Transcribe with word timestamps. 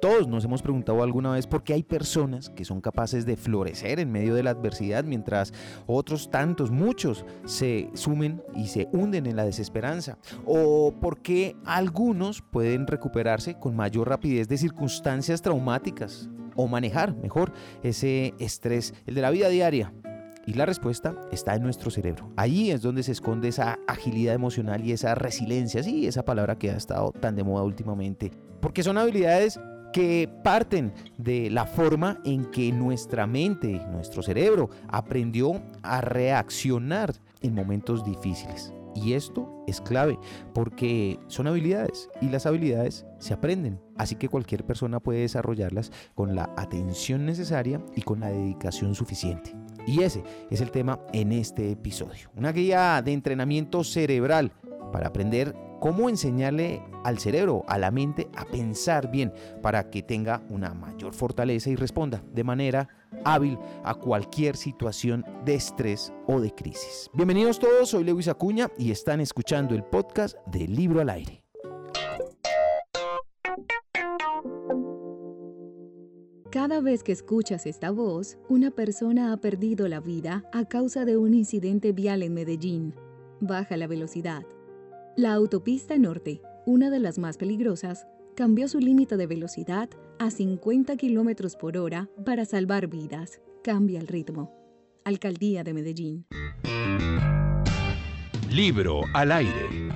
Todos 0.00 0.28
nos 0.28 0.44
hemos 0.44 0.62
preguntado 0.62 1.02
alguna 1.02 1.32
vez 1.32 1.46
por 1.46 1.64
qué 1.64 1.72
hay 1.72 1.82
personas 1.82 2.50
que 2.50 2.64
son 2.64 2.80
capaces 2.80 3.26
de 3.26 3.36
florecer 3.36 3.98
en 3.98 4.12
medio 4.12 4.34
de 4.34 4.42
la 4.42 4.50
adversidad 4.50 5.04
mientras 5.04 5.52
otros 5.86 6.30
tantos, 6.30 6.70
muchos, 6.70 7.24
se 7.46 7.90
sumen 7.94 8.42
y 8.54 8.68
se 8.68 8.88
hunden 8.92 9.26
en 9.26 9.36
la 9.36 9.44
desesperanza. 9.44 10.16
O 10.44 10.94
por 11.00 11.20
qué 11.20 11.56
algunos 11.64 12.42
pueden 12.42 12.86
recuperarse 12.86 13.58
con 13.58 13.74
mayor 13.74 14.08
rapidez 14.08 14.46
de 14.46 14.58
circunstancias 14.58 15.42
traumáticas 15.42 16.28
o 16.54 16.68
manejar 16.68 17.14
mejor 17.16 17.52
ese 17.82 18.34
estrés, 18.38 18.94
el 19.06 19.14
de 19.14 19.22
la 19.22 19.30
vida 19.30 19.48
diaria. 19.48 19.92
Y 20.48 20.54
la 20.54 20.64
respuesta 20.64 21.14
está 21.30 21.56
en 21.56 21.62
nuestro 21.62 21.90
cerebro. 21.90 22.32
Allí 22.34 22.70
es 22.70 22.80
donde 22.80 23.02
se 23.02 23.12
esconde 23.12 23.48
esa 23.48 23.78
agilidad 23.86 24.34
emocional 24.34 24.82
y 24.82 24.92
esa 24.92 25.14
resiliencia, 25.14 25.82
sí, 25.82 26.06
esa 26.06 26.24
palabra 26.24 26.58
que 26.58 26.70
ha 26.70 26.76
estado 26.78 27.12
tan 27.12 27.36
de 27.36 27.44
moda 27.44 27.64
últimamente. 27.64 28.30
Porque 28.62 28.82
son 28.82 28.96
habilidades 28.96 29.60
que 29.92 30.26
parten 30.42 30.94
de 31.18 31.50
la 31.50 31.66
forma 31.66 32.18
en 32.24 32.46
que 32.46 32.72
nuestra 32.72 33.26
mente, 33.26 33.82
nuestro 33.92 34.22
cerebro, 34.22 34.70
aprendió 34.88 35.60
a 35.82 36.00
reaccionar 36.00 37.12
en 37.42 37.54
momentos 37.54 38.02
difíciles. 38.02 38.72
Y 38.94 39.12
esto 39.12 39.62
es 39.66 39.82
clave 39.82 40.18
porque 40.54 41.18
son 41.26 41.46
habilidades 41.46 42.08
y 42.22 42.30
las 42.30 42.46
habilidades 42.46 43.04
se 43.18 43.34
aprenden. 43.34 43.78
Así 43.98 44.14
que 44.14 44.30
cualquier 44.30 44.64
persona 44.64 44.98
puede 44.98 45.20
desarrollarlas 45.20 45.92
con 46.14 46.34
la 46.34 46.54
atención 46.56 47.26
necesaria 47.26 47.82
y 47.94 48.00
con 48.00 48.20
la 48.20 48.30
dedicación 48.30 48.94
suficiente. 48.94 49.54
Y 49.88 50.02
ese 50.02 50.22
es 50.50 50.60
el 50.60 50.70
tema 50.70 51.00
en 51.14 51.32
este 51.32 51.70
episodio. 51.70 52.28
Una 52.36 52.52
guía 52.52 53.00
de 53.00 53.14
entrenamiento 53.14 53.82
cerebral 53.82 54.52
para 54.92 55.08
aprender 55.08 55.56
cómo 55.80 56.10
enseñarle 56.10 56.82
al 57.04 57.18
cerebro, 57.18 57.64
a 57.68 57.78
la 57.78 57.90
mente, 57.90 58.28
a 58.36 58.44
pensar 58.44 59.10
bien 59.10 59.32
para 59.62 59.88
que 59.88 60.02
tenga 60.02 60.42
una 60.50 60.74
mayor 60.74 61.14
fortaleza 61.14 61.70
y 61.70 61.76
responda 61.76 62.22
de 62.34 62.44
manera 62.44 62.90
hábil 63.24 63.58
a 63.82 63.94
cualquier 63.94 64.58
situación 64.58 65.24
de 65.46 65.54
estrés 65.54 66.12
o 66.26 66.38
de 66.38 66.54
crisis. 66.54 67.08
Bienvenidos 67.14 67.58
todos, 67.58 67.88
soy 67.88 68.04
Lewis 68.04 68.28
Acuña 68.28 68.68
y 68.76 68.90
están 68.90 69.22
escuchando 69.22 69.74
el 69.74 69.84
podcast 69.84 70.36
de 70.48 70.68
Libro 70.68 71.00
al 71.00 71.08
Aire. 71.08 71.47
Cada 76.50 76.80
vez 76.80 77.02
que 77.02 77.12
escuchas 77.12 77.66
esta 77.66 77.90
voz, 77.90 78.38
una 78.48 78.70
persona 78.70 79.32
ha 79.32 79.36
perdido 79.36 79.86
la 79.88 80.00
vida 80.00 80.44
a 80.52 80.64
causa 80.64 81.04
de 81.04 81.16
un 81.16 81.34
incidente 81.34 81.92
vial 81.92 82.22
en 82.22 82.34
Medellín. 82.34 82.94
Baja 83.40 83.76
la 83.76 83.86
velocidad 83.86 84.44
la 85.18 85.32
autopista 85.32 85.98
norte, 85.98 86.40
una 86.64 86.90
de 86.90 87.00
las 87.00 87.18
más 87.18 87.38
peligrosas, 87.38 88.06
cambió 88.36 88.68
su 88.68 88.78
límite 88.78 89.16
de 89.16 89.26
velocidad 89.26 89.90
a 90.20 90.30
50 90.30 90.96
km 90.96 91.58
por 91.58 91.76
hora 91.76 92.08
para 92.24 92.44
salvar 92.44 92.86
vidas. 92.86 93.40
Cambia 93.64 93.98
el 93.98 94.06
ritmo. 94.06 94.54
Alcaldía 95.04 95.64
de 95.64 95.74
Medellín. 95.74 96.26
Libro 98.48 99.00
al 99.12 99.32
aire. 99.32 99.87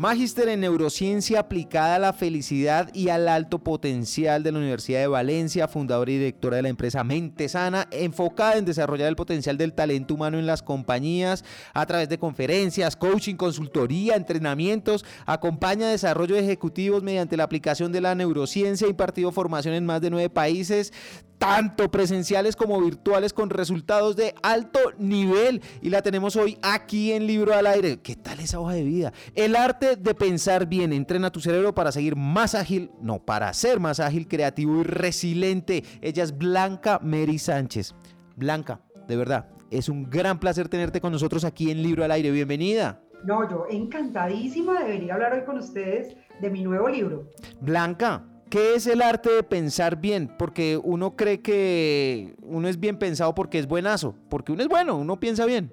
Magíster 0.00 0.48
en 0.48 0.60
Neurociencia 0.60 1.40
aplicada 1.40 1.96
a 1.96 1.98
la 1.98 2.14
felicidad 2.14 2.88
y 2.94 3.10
al 3.10 3.28
alto 3.28 3.58
potencial 3.58 4.42
de 4.42 4.50
la 4.50 4.56
Universidad 4.56 5.00
de 5.00 5.08
Valencia, 5.08 5.68
fundadora 5.68 6.10
y 6.10 6.16
directora 6.16 6.56
de 6.56 6.62
la 6.62 6.70
empresa 6.70 7.04
Mente 7.04 7.50
Sana, 7.50 7.86
enfocada 7.90 8.56
en 8.56 8.64
desarrollar 8.64 9.08
el 9.08 9.16
potencial 9.16 9.58
del 9.58 9.74
talento 9.74 10.14
humano 10.14 10.38
en 10.38 10.46
las 10.46 10.62
compañías. 10.62 11.44
A 11.74 11.84
través 11.84 12.08
de 12.08 12.18
conferencias, 12.18 12.96
coaching, 12.96 13.34
consultoría, 13.34 14.16
entrenamientos, 14.16 15.04
acompaña 15.26 15.90
desarrollo 15.90 16.34
de 16.34 16.44
ejecutivos 16.44 17.02
mediante 17.02 17.36
la 17.36 17.44
aplicación 17.44 17.92
de 17.92 18.00
la 18.00 18.14
neurociencia, 18.14 18.88
impartido 18.88 19.32
formación 19.32 19.74
en 19.74 19.84
más 19.84 20.00
de 20.00 20.08
nueve 20.08 20.30
países, 20.30 20.94
tanto 21.40 21.90
presenciales 21.90 22.54
como 22.54 22.78
virtuales 22.82 23.32
con 23.32 23.48
resultados 23.48 24.14
de 24.14 24.34
alto 24.42 24.78
nivel 24.98 25.62
y 25.80 25.88
la 25.88 26.02
tenemos 26.02 26.36
hoy 26.36 26.58
aquí 26.60 27.12
en 27.12 27.26
Libro 27.26 27.54
al 27.54 27.66
Aire. 27.66 27.98
¿Qué 28.02 28.14
tal 28.14 28.40
esa 28.40 28.60
hoja 28.60 28.74
de 28.74 28.84
vida? 28.84 29.12
El 29.34 29.56
arte 29.56 29.96
de 29.96 30.14
pensar 30.14 30.66
bien, 30.66 30.92
entrena 30.92 31.32
tu 31.32 31.40
cerebro 31.40 31.74
para 31.74 31.92
seguir 31.92 32.14
más 32.14 32.54
ágil, 32.54 32.90
no, 33.00 33.24
para 33.24 33.50
ser 33.54 33.80
más 33.80 34.00
ágil, 34.00 34.28
creativo 34.28 34.80
y 34.80 34.84
resiliente. 34.84 35.82
Ella 36.02 36.24
es 36.24 36.36
Blanca 36.36 37.00
Mary 37.02 37.38
Sánchez. 37.38 37.94
Blanca, 38.36 38.82
de 39.08 39.16
verdad, 39.16 39.48
es 39.70 39.88
un 39.88 40.10
gran 40.10 40.40
placer 40.40 40.68
tenerte 40.68 41.00
con 41.00 41.10
nosotros 41.10 41.44
aquí 41.44 41.70
en 41.70 41.82
Libro 41.82 42.04
al 42.04 42.10
Aire. 42.10 42.30
Bienvenida. 42.32 43.00
No, 43.24 43.48
yo 43.48 43.64
encantadísima 43.70 44.82
de 44.82 44.90
venir 44.90 45.10
a 45.10 45.14
hablar 45.14 45.32
hoy 45.32 45.44
con 45.44 45.56
ustedes 45.56 46.16
de 46.40 46.50
mi 46.50 46.62
nuevo 46.62 46.88
libro. 46.88 47.30
Blanca, 47.62 48.26
¿Qué 48.50 48.74
es 48.74 48.88
el 48.88 49.00
arte 49.00 49.30
de 49.30 49.44
pensar 49.44 50.00
bien? 50.00 50.28
Porque 50.36 50.76
uno 50.76 51.14
cree 51.14 51.40
que 51.40 52.34
uno 52.42 52.66
es 52.66 52.80
bien 52.80 52.98
pensado 52.98 53.32
porque 53.32 53.60
es 53.60 53.68
buenazo, 53.68 54.16
porque 54.28 54.50
uno 54.50 54.62
es 54.62 54.68
bueno, 54.68 54.96
uno 54.96 55.20
piensa 55.20 55.46
bien. 55.46 55.72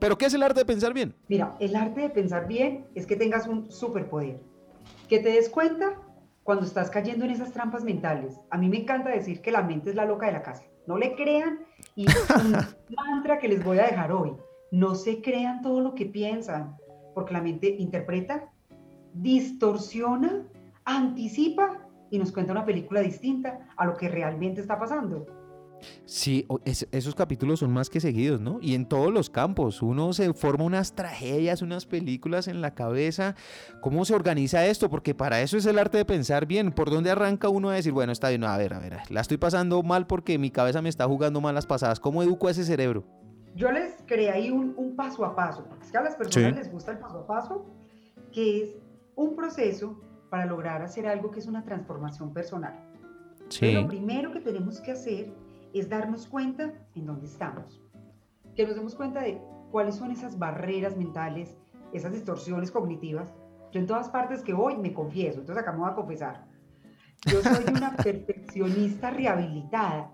Pero 0.00 0.18
¿qué 0.18 0.26
es 0.26 0.34
el 0.34 0.42
arte 0.42 0.58
de 0.58 0.66
pensar 0.66 0.92
bien? 0.92 1.14
Mira, 1.28 1.56
el 1.60 1.76
arte 1.76 2.00
de 2.00 2.10
pensar 2.10 2.48
bien 2.48 2.86
es 2.96 3.06
que 3.06 3.14
tengas 3.14 3.46
un 3.46 3.70
superpoder, 3.70 4.40
que 5.08 5.20
te 5.20 5.28
des 5.28 5.48
cuenta 5.48 5.94
cuando 6.42 6.64
estás 6.64 6.90
cayendo 6.90 7.24
en 7.24 7.30
esas 7.30 7.52
trampas 7.52 7.84
mentales. 7.84 8.40
A 8.50 8.58
mí 8.58 8.68
me 8.68 8.78
encanta 8.78 9.10
decir 9.10 9.40
que 9.40 9.52
la 9.52 9.62
mente 9.62 9.90
es 9.90 9.96
la 9.96 10.04
loca 10.04 10.26
de 10.26 10.32
la 10.32 10.42
casa. 10.42 10.64
No 10.88 10.98
le 10.98 11.14
crean 11.14 11.60
y 11.94 12.06
un 12.06 12.52
mantra 12.96 13.38
que 13.38 13.46
les 13.46 13.62
voy 13.62 13.78
a 13.78 13.86
dejar 13.86 14.10
hoy. 14.10 14.32
No 14.72 14.96
se 14.96 15.22
crean 15.22 15.62
todo 15.62 15.80
lo 15.80 15.94
que 15.94 16.06
piensan, 16.06 16.76
porque 17.14 17.32
la 17.32 17.42
mente 17.42 17.76
interpreta, 17.78 18.50
distorsiona, 19.14 20.48
anticipa 20.84 21.84
y 22.10 22.18
nos 22.18 22.32
cuenta 22.32 22.52
una 22.52 22.64
película 22.64 23.00
distinta 23.00 23.68
a 23.76 23.86
lo 23.86 23.96
que 23.96 24.08
realmente 24.08 24.60
está 24.60 24.78
pasando. 24.78 25.26
Sí, 26.04 26.46
esos 26.64 27.14
capítulos 27.14 27.60
son 27.60 27.72
más 27.72 27.90
que 27.90 28.00
seguidos, 28.00 28.40
¿no? 28.40 28.58
Y 28.60 28.74
en 28.74 28.86
todos 28.86 29.12
los 29.12 29.30
campos, 29.30 29.82
uno 29.82 30.12
se 30.12 30.32
forma 30.34 30.64
unas 30.64 30.94
tragedias, 30.94 31.62
unas 31.62 31.86
películas 31.86 32.48
en 32.48 32.60
la 32.60 32.74
cabeza. 32.74 33.34
¿Cómo 33.80 34.04
se 34.04 34.14
organiza 34.14 34.66
esto? 34.66 34.90
Porque 34.90 35.14
para 35.14 35.40
eso 35.40 35.56
es 35.56 35.66
el 35.66 35.78
arte 35.78 35.98
de 35.98 36.04
pensar 36.04 36.46
bien. 36.46 36.72
¿Por 36.72 36.90
dónde 36.90 37.10
arranca 37.10 37.48
uno 37.48 37.70
a 37.70 37.74
decir, 37.74 37.92
bueno, 37.92 38.12
está 38.12 38.28
bien, 38.30 38.44
a 38.44 38.56
ver, 38.56 38.74
a 38.74 38.78
ver, 38.78 38.98
la 39.10 39.20
estoy 39.20 39.36
pasando 39.36 39.82
mal 39.82 40.06
porque 40.06 40.38
mi 40.38 40.50
cabeza 40.50 40.82
me 40.82 40.88
está 40.88 41.06
jugando 41.06 41.40
malas 41.40 41.66
pasadas? 41.66 42.00
¿Cómo 42.00 42.22
educo 42.22 42.48
a 42.48 42.50
ese 42.50 42.64
cerebro? 42.64 43.04
Yo 43.54 43.70
les 43.72 43.94
creé 44.06 44.30
ahí 44.30 44.50
un, 44.50 44.94
paso 44.96 45.24
a 45.24 45.34
paso. 45.34 45.66
Es 45.82 45.90
que 45.90 45.98
a 45.98 46.02
las 46.02 46.14
personas 46.16 46.56
les 46.56 46.70
gusta 46.70 46.92
el 46.92 46.98
paso 46.98 47.20
a 47.20 47.26
paso, 47.26 47.66
que 48.32 48.62
es 48.62 48.76
un 49.14 49.34
proceso 49.34 50.00
para 50.30 50.46
lograr 50.46 50.82
hacer 50.82 51.06
algo 51.06 51.30
que 51.30 51.40
es 51.40 51.46
una 51.46 51.64
transformación 51.64 52.32
personal. 52.32 52.74
lo 53.60 53.86
primero 53.88 54.32
que 54.32 54.40
tenemos 54.40 54.80
que 54.80 54.92
hacer 54.92 55.32
es 55.72 55.88
darnos 55.88 56.26
cuenta 56.26 56.72
en 56.94 57.06
dónde 57.06 57.26
estamos. 57.26 57.82
Que 58.54 58.66
nos 58.66 58.74
demos 58.74 58.94
cuenta 58.94 59.20
de 59.20 59.40
cuáles 59.70 59.96
son 59.96 60.10
esas 60.10 60.38
barreras 60.38 60.96
mentales, 60.96 61.56
esas 61.92 62.12
distorsiones 62.12 62.70
cognitivas. 62.70 63.34
Yo 63.72 63.80
en 63.80 63.86
todas 63.86 64.08
partes 64.08 64.42
que 64.42 64.52
voy 64.52 64.76
me 64.76 64.92
confieso, 64.92 65.40
entonces 65.40 65.62
acá 65.62 65.72
me 65.72 65.80
voy 65.80 65.90
a 65.90 65.94
confesar. 65.94 66.46
Yo 67.26 67.42
soy 67.42 67.64
una 67.74 67.96
perfeccionista 68.02 69.10
rehabilitada, 69.10 70.12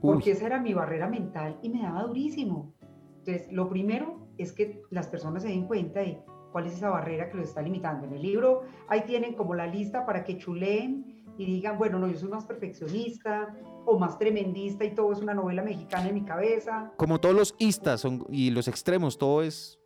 porque 0.00 0.32
esa 0.32 0.46
era 0.46 0.60
mi 0.60 0.74
barrera 0.74 1.08
mental 1.08 1.58
y 1.62 1.70
me 1.70 1.82
daba 1.82 2.02
durísimo. 2.02 2.74
Entonces, 3.18 3.50
lo 3.52 3.68
primero 3.68 4.28
es 4.38 4.52
que 4.52 4.82
las 4.90 5.08
personas 5.08 5.42
se 5.42 5.48
den 5.48 5.66
cuenta 5.66 6.00
de 6.00 6.22
cuál 6.56 6.68
es 6.68 6.72
esa 6.72 6.88
barrera 6.88 7.28
que 7.28 7.36
los 7.36 7.48
está 7.48 7.60
limitando. 7.60 8.06
En 8.06 8.14
el 8.14 8.22
libro 8.22 8.62
ahí 8.88 9.02
tienen 9.02 9.34
como 9.34 9.54
la 9.54 9.66
lista 9.66 10.06
para 10.06 10.24
que 10.24 10.38
chuleen 10.38 11.22
y 11.36 11.44
digan, 11.44 11.76
bueno, 11.76 11.98
no, 11.98 12.08
yo 12.08 12.16
soy 12.16 12.30
más 12.30 12.46
perfeccionista 12.46 13.54
o 13.84 13.98
más 13.98 14.18
tremendista 14.18 14.82
y 14.82 14.94
todo 14.94 15.12
es 15.12 15.18
una 15.18 15.34
novela 15.34 15.62
mexicana 15.62 16.08
en 16.08 16.14
mi 16.14 16.24
cabeza. 16.24 16.94
Como 16.96 17.20
todos 17.20 17.34
los 17.34 17.54
istas 17.58 18.00
son, 18.00 18.24
y 18.30 18.52
los 18.52 18.68
extremos, 18.68 19.18
todo 19.18 19.42
es, 19.42 19.78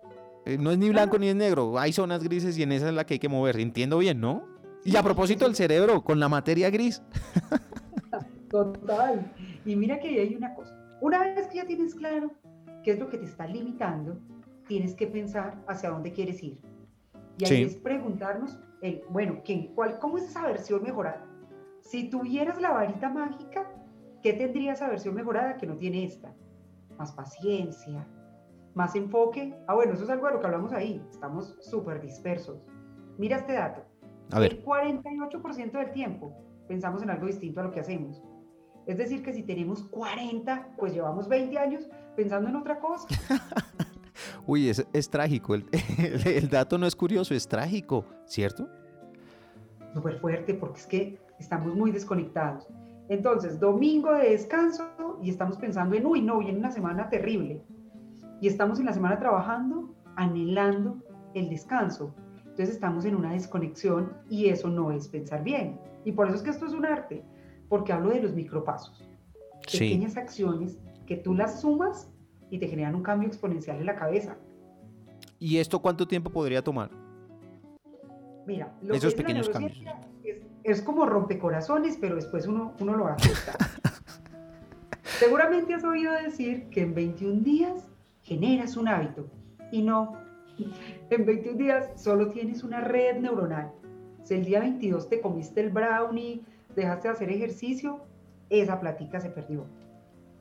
eh, 0.46 0.58
no 0.58 0.70
es 0.70 0.78
ni 0.78 0.90
blanco 0.90 1.18
ni 1.18 1.26
es 1.26 1.34
negro, 1.34 1.76
hay 1.76 1.92
zonas 1.92 2.22
grises 2.22 2.56
y 2.56 2.62
en 2.62 2.70
esa 2.70 2.86
es 2.86 2.94
la 2.94 3.04
que 3.04 3.14
hay 3.14 3.18
que 3.18 3.28
mover, 3.28 3.58
entiendo 3.58 3.98
bien, 3.98 4.20
¿no? 4.20 4.44
Y 4.84 4.94
a 4.94 5.02
propósito 5.02 5.46
del 5.46 5.56
cerebro, 5.56 6.04
con 6.04 6.20
la 6.20 6.28
materia 6.28 6.70
gris. 6.70 7.02
Total. 8.48 9.32
Y 9.66 9.74
mira 9.74 9.98
que 9.98 10.20
hay 10.20 10.36
una 10.36 10.54
cosa. 10.54 10.72
Una 11.00 11.18
vez 11.18 11.48
que 11.48 11.56
ya 11.56 11.66
tienes 11.66 11.96
claro 11.96 12.30
qué 12.84 12.92
es 12.92 13.00
lo 13.00 13.08
que 13.08 13.18
te 13.18 13.24
está 13.24 13.48
limitando, 13.48 14.20
tienes 14.70 14.94
que 14.94 15.08
pensar 15.08 15.60
hacia 15.66 15.90
dónde 15.90 16.12
quieres 16.12 16.40
ir. 16.44 16.60
Y 17.38 17.44
ahí 17.44 17.62
es 17.64 17.74
preguntarnos, 17.74 18.56
el, 18.82 19.02
bueno, 19.08 19.40
¿qué, 19.44 19.72
cuál, 19.74 19.98
¿cómo 19.98 20.16
es 20.16 20.28
esa 20.28 20.46
versión 20.46 20.84
mejorada? 20.84 21.26
Si 21.80 22.08
tuvieras 22.08 22.60
la 22.60 22.70
varita 22.70 23.08
mágica, 23.08 23.68
¿qué 24.22 24.32
tendría 24.32 24.74
esa 24.74 24.88
versión 24.88 25.16
mejorada 25.16 25.56
que 25.56 25.66
no 25.66 25.74
tiene 25.76 26.04
esta? 26.04 26.32
Más 26.96 27.10
paciencia, 27.10 28.06
más 28.74 28.94
enfoque. 28.94 29.56
Ah, 29.66 29.74
bueno, 29.74 29.94
eso 29.94 30.04
es 30.04 30.10
algo 30.10 30.28
de 30.28 30.34
lo 30.34 30.40
que 30.40 30.46
hablamos 30.46 30.72
ahí. 30.72 31.04
Estamos 31.10 31.56
súper 31.62 32.00
dispersos. 32.00 32.64
Mira 33.18 33.38
este 33.38 33.54
dato. 33.54 33.82
A 34.30 34.38
ver. 34.38 34.52
El 34.52 34.64
48% 34.64 35.72
del 35.72 35.90
tiempo 35.90 36.32
pensamos 36.68 37.02
en 37.02 37.10
algo 37.10 37.26
distinto 37.26 37.58
a 37.58 37.64
lo 37.64 37.72
que 37.72 37.80
hacemos. 37.80 38.22
Es 38.86 38.98
decir, 38.98 39.24
que 39.24 39.32
si 39.32 39.42
tenemos 39.42 39.82
40, 39.88 40.76
pues 40.78 40.94
llevamos 40.94 41.28
20 41.28 41.58
años 41.58 41.88
pensando 42.14 42.48
en 42.48 42.54
otra 42.54 42.78
cosa. 42.78 43.08
Uy, 44.50 44.68
es, 44.68 44.84
es 44.92 45.08
trágico. 45.08 45.54
El, 45.54 45.64
el, 46.26 46.48
dato 46.48 46.76
no 46.76 46.84
es 46.84 46.96
curioso, 46.96 47.34
es 47.34 47.46
trágico, 47.46 48.04
¿cierto? 48.24 48.68
Súper 49.94 50.18
fuerte, 50.18 50.54
porque 50.54 50.80
es 50.80 50.86
que 50.88 51.18
estamos 51.38 51.72
muy 51.76 51.92
desconectados. 51.92 52.66
Entonces, 53.08 53.60
domingo 53.60 54.12
de 54.12 54.30
descanso 54.30 54.88
y 55.22 55.30
estamos 55.30 55.56
pensando 55.56 55.94
en, 55.94 56.04
uy, 56.04 56.20
no, 56.20 56.40
viene 56.40 56.58
una 56.58 56.72
semana 56.72 57.08
terrible. 57.08 57.62
Y 58.40 58.48
estamos 58.48 58.80
en 58.80 58.86
la 58.86 58.92
semana 58.92 59.20
trabajando, 59.20 59.94
anhelando 60.16 60.98
el 61.34 61.48
descanso. 61.48 62.12
Entonces 62.38 62.70
estamos 62.70 63.04
en 63.04 63.14
una 63.14 63.30
desconexión 63.30 64.12
y 64.28 64.46
eso 64.46 64.68
no 64.68 64.90
es 64.90 65.06
pensar 65.06 65.44
bien. 65.44 65.78
Y 66.04 66.10
por 66.10 66.26
eso 66.26 66.34
es 66.38 66.42
que 66.42 66.50
esto 66.50 66.66
es 66.66 66.72
un 66.72 66.86
arte, 66.86 67.22
porque 67.68 67.92
hablo 67.92 68.10
de 68.10 68.20
los 68.20 68.34
micropasos. 68.34 69.08
Pequeñas 69.70 70.16
acciones 70.16 70.76
que 71.06 71.18
tú 71.18 71.34
las 71.34 71.60
sumas 71.60 72.10
y 72.50 72.58
te 72.58 72.68
generan 72.68 72.94
un 72.94 73.02
cambio 73.02 73.28
exponencial 73.28 73.78
en 73.78 73.86
la 73.86 73.96
cabeza. 73.96 74.36
¿Y 75.38 75.58
esto 75.58 75.80
cuánto 75.80 76.06
tiempo 76.06 76.30
podría 76.30 76.62
tomar? 76.62 76.90
Mira, 78.46 78.72
esos 78.92 79.14
pequeños 79.14 79.48
cambios. 79.48 79.82
Es, 80.62 80.82
como 80.82 81.06
rompecorazones, 81.06 81.96
pero 82.00 82.16
después 82.16 82.46
uno, 82.46 82.74
uno 82.80 82.94
lo 82.94 83.06
ajusta. 83.06 83.56
Seguramente 85.02 85.74
has 85.74 85.84
oído 85.84 86.12
decir 86.12 86.68
que 86.70 86.82
en 86.82 86.94
21 86.94 87.42
días 87.42 87.88
generas 88.22 88.76
un 88.76 88.88
hábito. 88.88 89.26
Y 89.70 89.82
no, 89.82 90.14
en 91.10 91.26
21 91.26 91.58
días 91.58 91.90
solo 91.96 92.28
tienes 92.28 92.62
una 92.62 92.80
red 92.80 93.18
neuronal. 93.18 93.72
Si 94.22 94.34
el 94.34 94.44
día 94.44 94.60
22 94.60 95.08
te 95.08 95.20
comiste 95.20 95.60
el 95.60 95.70
brownie, 95.70 96.42
dejaste 96.74 97.08
de 97.08 97.14
hacer 97.14 97.30
ejercicio, 97.30 98.00
esa 98.50 98.80
platica 98.80 99.20
se 99.20 99.30
perdió. 99.30 99.64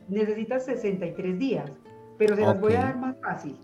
Necesitas 0.08 0.66
63 0.66 1.38
días, 1.38 1.72
pero 2.20 2.36
se 2.36 2.42
las 2.42 2.60
voy 2.60 2.74
a 2.74 2.82
dar 2.82 2.98
más 2.98 3.16
fácil. 3.22 3.56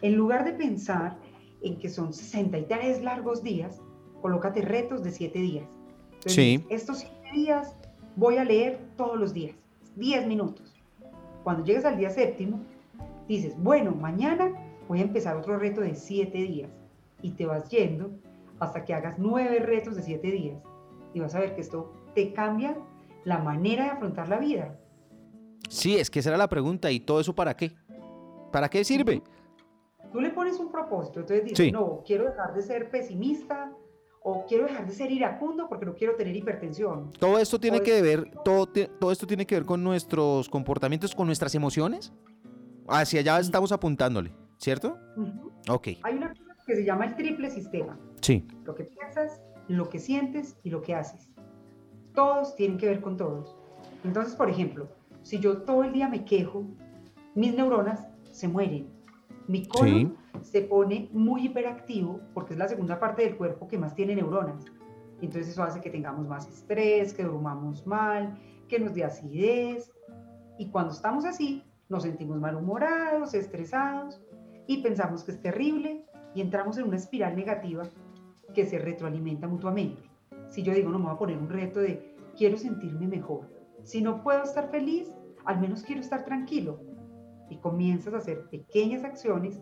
En 0.00 0.14
lugar 0.14 0.44
de 0.44 0.52
pensar 0.52 1.16
en 1.62 1.78
que 1.78 1.88
son 1.88 2.14
63 2.14 3.02
largos 3.02 3.42
días, 3.42 3.82
colócate 4.22 4.62
retos 4.62 5.02
de 5.02 5.10
7 5.10 5.38
días. 5.38 5.68
sí. 6.24 6.64
Estos 6.70 7.00
7 7.00 7.14
días 7.34 7.76
voy 8.16 8.36
a 8.36 8.44
leer 8.44 8.78
todos 8.96 9.18
los 9.18 9.34
días, 9.34 9.56
10 9.96 10.26
minutos. 10.28 10.80
Cuando 11.42 11.64
llegues 11.64 11.84
al 11.84 11.98
día 11.98 12.10
séptimo, 12.10 12.60
dices, 13.26 13.54
bueno, 13.58 13.90
mañana 13.90 14.52
voy 14.88 15.00
a 15.00 15.02
empezar 15.02 15.36
otro 15.36 15.58
reto 15.58 15.80
de 15.80 15.96
7 15.96 16.38
días. 16.38 16.70
Y 17.20 17.32
te 17.32 17.46
vas 17.46 17.68
yendo 17.68 18.10
hasta 18.60 18.84
que 18.84 18.94
hagas 18.94 19.18
9 19.18 19.58
retos 19.58 19.96
de 19.96 20.02
7 20.02 20.30
días. 20.30 20.62
Y 21.14 21.20
vas 21.20 21.34
a 21.34 21.40
ver 21.40 21.56
que 21.56 21.60
esto 21.60 21.92
te 22.14 22.32
cambia 22.32 22.76
la 23.24 23.38
manera 23.38 23.84
de 23.84 23.90
afrontar 23.90 24.28
la 24.28 24.38
vida. 24.38 24.78
Sí, 25.72 25.96
es 25.96 26.10
que 26.10 26.18
esa 26.18 26.28
era 26.30 26.38
la 26.38 26.48
pregunta. 26.48 26.90
¿Y 26.90 27.00
todo 27.00 27.20
eso 27.20 27.34
para 27.34 27.56
qué? 27.56 27.72
¿Para 28.52 28.68
qué 28.68 28.84
sirve? 28.84 29.22
Tú 30.12 30.20
le 30.20 30.30
pones 30.30 30.58
un 30.58 30.70
propósito, 30.70 31.20
entonces 31.20 31.44
dices, 31.46 31.72
no, 31.72 32.02
quiero 32.04 32.24
dejar 32.24 32.52
de 32.54 32.60
ser 32.60 32.90
pesimista 32.90 33.72
o 34.22 34.44
quiero 34.46 34.66
dejar 34.66 34.86
de 34.86 34.92
ser 34.92 35.10
iracundo 35.10 35.70
porque 35.70 35.86
no 35.86 35.94
quiero 35.94 36.14
tener 36.16 36.36
hipertensión. 36.36 37.10
Todo 37.18 37.38
esto 37.38 37.58
tiene 37.58 37.80
que 37.80 38.02
ver, 38.02 38.30
todo, 38.44 38.66
todo 38.66 39.10
esto 39.10 39.26
tiene 39.26 39.46
que 39.46 39.54
ver 39.54 39.64
con 39.64 39.82
nuestros 39.82 40.50
comportamientos, 40.50 41.14
con 41.14 41.26
nuestras 41.26 41.54
emociones. 41.54 42.12
Hacia 42.86 43.20
allá 43.20 43.38
estamos 43.38 43.72
apuntándole, 43.72 44.34
¿cierto? 44.58 44.98
Ok. 45.70 45.88
Hay 46.02 46.16
una 46.16 46.28
cosa 46.28 46.54
que 46.66 46.76
se 46.76 46.84
llama 46.84 47.06
el 47.06 47.16
triple 47.16 47.48
sistema. 47.50 47.98
Sí. 48.20 48.46
Lo 48.64 48.74
que 48.74 48.84
piensas, 48.84 49.40
lo 49.68 49.88
que 49.88 49.98
sientes 49.98 50.58
y 50.62 50.68
lo 50.68 50.82
que 50.82 50.94
haces. 50.94 51.30
Todos 52.14 52.54
tienen 52.54 52.76
que 52.76 52.86
ver 52.86 53.00
con 53.00 53.16
todos. 53.16 53.56
Entonces, 54.04 54.34
por 54.34 54.50
ejemplo, 54.50 54.88
si 55.22 55.38
yo 55.38 55.62
todo 55.62 55.84
el 55.84 55.92
día 55.92 56.08
me 56.08 56.24
quejo, 56.24 56.64
mis 57.34 57.54
neuronas 57.54 58.06
se 58.30 58.48
mueren. 58.48 58.88
Mi 59.48 59.66
colon 59.66 60.16
se 60.40 60.62
pone 60.62 61.08
muy 61.12 61.46
hiperactivo 61.46 62.20
porque 62.34 62.54
es 62.54 62.58
la 62.58 62.68
segunda 62.68 62.98
parte 62.98 63.22
del 63.22 63.36
cuerpo 63.36 63.68
que 63.68 63.78
más 63.78 63.94
tiene 63.94 64.14
neuronas. 64.14 64.64
Entonces 65.20 65.50
eso 65.50 65.62
hace 65.62 65.80
que 65.80 65.90
tengamos 65.90 66.26
más 66.26 66.48
estrés, 66.48 67.14
que 67.14 67.24
durmamos 67.24 67.86
mal, 67.86 68.38
que 68.68 68.78
nos 68.78 68.94
dé 68.94 69.04
acidez. 69.04 69.92
Y 70.58 70.68
cuando 70.70 70.92
estamos 70.92 71.24
así, 71.24 71.62
nos 71.88 72.02
sentimos 72.02 72.40
malhumorados, 72.40 73.34
estresados 73.34 74.20
y 74.66 74.82
pensamos 74.82 75.24
que 75.24 75.32
es 75.32 75.40
terrible 75.40 76.04
y 76.34 76.40
entramos 76.40 76.78
en 76.78 76.84
una 76.84 76.96
espiral 76.96 77.36
negativa 77.36 77.84
que 78.54 78.66
se 78.66 78.78
retroalimenta 78.78 79.46
mutuamente. 79.46 80.02
Si 80.48 80.62
yo 80.62 80.72
digo, 80.72 80.90
no 80.90 80.98
me 80.98 81.06
voy 81.06 81.14
a 81.14 81.18
poner 81.18 81.38
un 81.38 81.48
reto 81.48 81.80
de 81.80 82.14
quiero 82.36 82.56
sentirme 82.56 83.06
mejor. 83.06 83.46
Si 83.82 84.02
no 84.02 84.22
puedo 84.22 84.42
estar 84.42 84.70
feliz, 84.70 85.12
al 85.44 85.60
menos 85.60 85.82
quiero 85.82 86.00
estar 86.00 86.24
tranquilo. 86.24 86.80
Y 87.50 87.58
comienzas 87.58 88.14
a 88.14 88.18
hacer 88.18 88.48
pequeñas 88.50 89.04
acciones. 89.04 89.60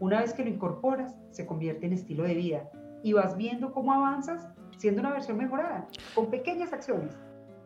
Una 0.00 0.20
vez 0.20 0.32
que 0.32 0.44
lo 0.44 0.50
incorporas, 0.50 1.16
se 1.30 1.46
convierte 1.46 1.86
en 1.86 1.92
estilo 1.92 2.24
de 2.24 2.34
vida. 2.34 2.70
Y 3.02 3.12
vas 3.12 3.36
viendo 3.36 3.72
cómo 3.72 3.92
avanzas 3.92 4.48
siendo 4.76 5.00
una 5.00 5.12
versión 5.12 5.36
mejorada, 5.36 5.86
con 6.14 6.30
pequeñas 6.30 6.72
acciones 6.72 7.14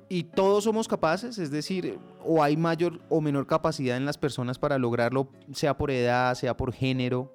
y 0.08 0.25
todos 0.25 0.64
somos 0.64 0.87
capaces, 0.88 1.38
es 1.38 1.50
decir, 1.50 1.99
o 2.25 2.43
hay 2.43 2.56
mayor 2.56 3.00
o 3.08 3.20
menor 3.20 3.46
capacidad 3.46 3.96
en 3.96 4.05
las 4.05 4.19
personas 4.19 4.58
para 4.58 4.79
lograrlo, 4.79 5.29
sea 5.52 5.76
por 5.76 5.91
edad, 5.91 6.35
sea 6.35 6.56
por 6.56 6.73
género. 6.73 7.32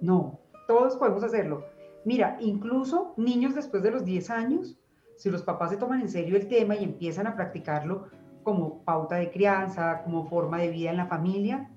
No, 0.00 0.40
todos 0.66 0.96
podemos 0.96 1.24
hacerlo. 1.24 1.64
Mira, 2.04 2.36
incluso 2.40 3.14
niños 3.16 3.54
después 3.54 3.82
de 3.82 3.90
los 3.90 4.04
10 4.04 4.30
años, 4.30 4.77
si 5.18 5.30
los 5.30 5.42
papás 5.42 5.70
se 5.70 5.76
toman 5.76 6.00
en 6.00 6.08
serio 6.08 6.36
el 6.36 6.46
tema 6.46 6.76
y 6.76 6.84
empiezan 6.84 7.26
a 7.26 7.34
practicarlo 7.34 8.06
como 8.44 8.82
pauta 8.84 9.16
de 9.16 9.30
crianza, 9.30 10.02
como 10.04 10.24
forma 10.24 10.58
de 10.58 10.70
vida 10.70 10.90
en 10.90 10.96
la 10.96 11.06
familia, 11.06 11.68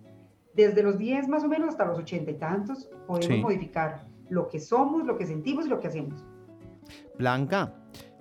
desde 0.54 0.84
los 0.84 0.98
10 0.98 1.28
más 1.28 1.44
o 1.44 1.48
menos 1.48 1.70
hasta 1.70 1.86
los 1.86 1.98
80 1.98 2.32
y 2.32 2.34
tantos, 2.36 2.90
podemos 3.08 3.40
modificar 3.40 4.06
lo 4.30 4.48
que 4.48 4.60
somos, 4.60 5.06
lo 5.06 5.18
que 5.18 5.26
sentimos 5.26 5.66
y 5.66 5.70
lo 5.70 5.80
que 5.80 5.88
hacemos. 5.88 6.24
Blanca, 7.18 7.74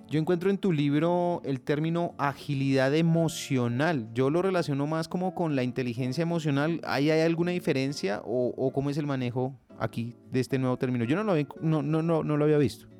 yo 0.09 0.19
encuentro 0.19 0.49
en 0.49 0.57
tu 0.57 0.73
libro 0.73 1.41
el 1.45 1.61
término 1.61 2.15
agilidad 2.17 2.93
emocional. 2.95 4.09
Yo 4.13 4.29
lo 4.31 4.41
relaciono 4.41 4.87
más 4.87 5.07
como 5.07 5.35
con 5.35 5.55
la 5.55 5.63
inteligencia 5.63 6.23
emocional. 6.23 6.81
¿Hay, 6.83 7.11
hay 7.11 7.21
alguna 7.21 7.51
diferencia 7.51 8.21
o, 8.25 8.71
cómo 8.73 8.89
es 8.89 8.97
el 8.97 9.05
manejo 9.05 9.55
aquí 9.77 10.15
de 10.31 10.39
este 10.39 10.57
nuevo 10.57 10.77
término? 10.77 11.05
Yo 11.05 11.15
no 11.15 11.23
lo, 11.23 11.35
no, 11.61 11.83
no, 11.83 12.01
no, 12.01 12.23
no 12.23 12.37
lo 12.37 12.43
había 12.43 12.57
visto. 12.57 12.90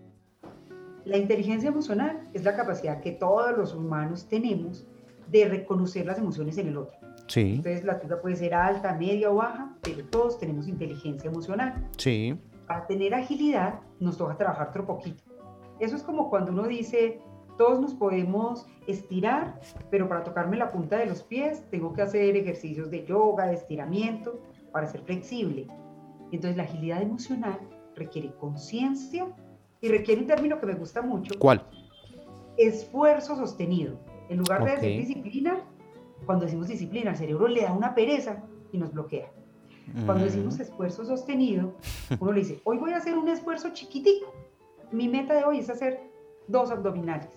La 1.05 1.17
inteligencia 1.17 1.69
emocional 1.69 2.29
es 2.33 2.43
la 2.43 2.55
capacidad 2.55 3.01
que 3.01 3.11
todos 3.11 3.57
los 3.57 3.73
humanos 3.73 4.27
tenemos 4.27 4.85
de 5.29 5.47
reconocer 5.47 6.05
las 6.05 6.17
emociones 6.17 6.57
en 6.57 6.67
el 6.67 6.77
otro. 6.77 6.97
Sí. 7.27 7.53
Entonces 7.55 7.83
la 7.83 7.99
tuya 7.99 8.21
puede 8.21 8.35
ser 8.35 8.53
alta, 8.53 8.93
media 8.93 9.31
o 9.31 9.35
baja, 9.35 9.75
pero 9.81 10.05
todos 10.05 10.37
tenemos 10.39 10.67
inteligencia 10.67 11.29
emocional. 11.29 11.89
Sí. 11.97 12.37
Para 12.67 12.85
tener 12.85 13.15
agilidad 13.15 13.79
nos 13.99 14.17
toca 14.17 14.37
trabajar 14.37 14.69
otro 14.69 14.85
poquito. 14.85 15.23
Eso 15.79 15.95
es 15.95 16.03
como 16.03 16.29
cuando 16.29 16.51
uno 16.51 16.67
dice, 16.67 17.19
todos 17.57 17.79
nos 17.79 17.95
podemos 17.95 18.67
estirar, 18.87 19.59
pero 19.89 20.07
para 20.07 20.23
tocarme 20.23 20.57
la 20.57 20.71
punta 20.71 20.97
de 20.97 21.07
los 21.07 21.23
pies 21.23 21.63
tengo 21.71 21.93
que 21.93 22.01
hacer 22.01 22.35
ejercicios 22.35 22.91
de 22.91 23.05
yoga, 23.05 23.47
de 23.47 23.55
estiramiento, 23.55 24.39
para 24.71 24.87
ser 24.87 25.01
flexible. 25.01 25.67
Entonces 26.31 26.57
la 26.57 26.63
agilidad 26.63 27.01
emocional 27.01 27.59
requiere 27.95 28.33
conciencia 28.35 29.27
y 29.81 29.89
requiere 29.89 30.21
un 30.21 30.27
término 30.27 30.59
que 30.59 30.67
me 30.67 30.75
gusta 30.75 31.01
mucho. 31.01 31.33
¿Cuál? 31.39 31.63
Esfuerzo 32.57 33.35
sostenido. 33.35 33.99
En 34.29 34.37
lugar 34.37 34.63
de 34.63 34.71
decir 34.71 35.07
disciplina, 35.07 35.59
cuando 36.25 36.45
decimos 36.45 36.67
disciplina, 36.67 37.11
el 37.11 37.17
cerebro 37.17 37.47
le 37.47 37.63
da 37.63 37.73
una 37.73 37.93
pereza 37.93 38.43
y 38.71 38.77
nos 38.77 38.93
bloquea. 38.93 39.29
Cuando 40.05 40.23
decimos 40.23 40.57
mm. 40.57 40.61
esfuerzo 40.61 41.03
sostenido, 41.03 41.73
uno 42.19 42.31
le 42.31 42.39
dice, 42.41 42.61
hoy 42.63 42.77
voy 42.77 42.91
a 42.91 42.97
hacer 42.97 43.17
un 43.17 43.27
esfuerzo 43.27 43.69
chiquitico, 43.73 44.33
mi 44.91 45.09
meta 45.09 45.33
de 45.33 45.43
hoy 45.43 45.59
es 45.59 45.69
hacer 45.69 45.99
dos 46.47 46.71
abdominales. 46.71 47.29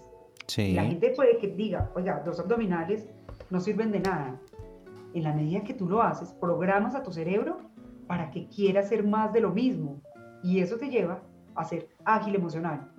Sí. 0.46 0.72
la 0.72 0.84
gente 0.84 1.10
puede 1.16 1.38
que 1.38 1.48
diga, 1.48 1.90
oiga, 1.94 2.22
dos 2.24 2.38
abdominales 2.38 3.08
no 3.48 3.60
sirven 3.60 3.90
de 3.90 4.00
nada. 4.00 4.38
En 5.14 5.22
la 5.22 5.32
medida 5.32 5.62
que 5.62 5.72
tú 5.72 5.88
lo 5.88 6.02
haces, 6.02 6.32
programas 6.32 6.94
a 6.94 7.02
tu 7.02 7.12
cerebro 7.12 7.58
para 8.06 8.30
que 8.30 8.46
quiera 8.48 8.80
hacer 8.80 9.04
más 9.04 9.32
de 9.32 9.40
lo 9.40 9.50
mismo. 9.50 10.02
Y 10.42 10.60
eso 10.60 10.76
te 10.76 10.90
lleva 10.90 11.22
a 11.54 11.64
ser 11.64 11.88
ágil 12.04 12.34
emocional, 12.34 12.90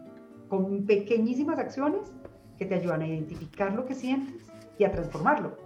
con 0.49 0.85
pequeñísimas 0.85 1.59
acciones 1.59 2.13
que 2.57 2.65
te 2.65 2.75
ayudan 2.75 3.01
a 3.01 3.07
identificar 3.07 3.73
lo 3.73 3.85
que 3.85 3.95
sientes 3.95 4.51
y 4.77 4.83
a 4.83 4.91
transformarlo. 4.91 5.57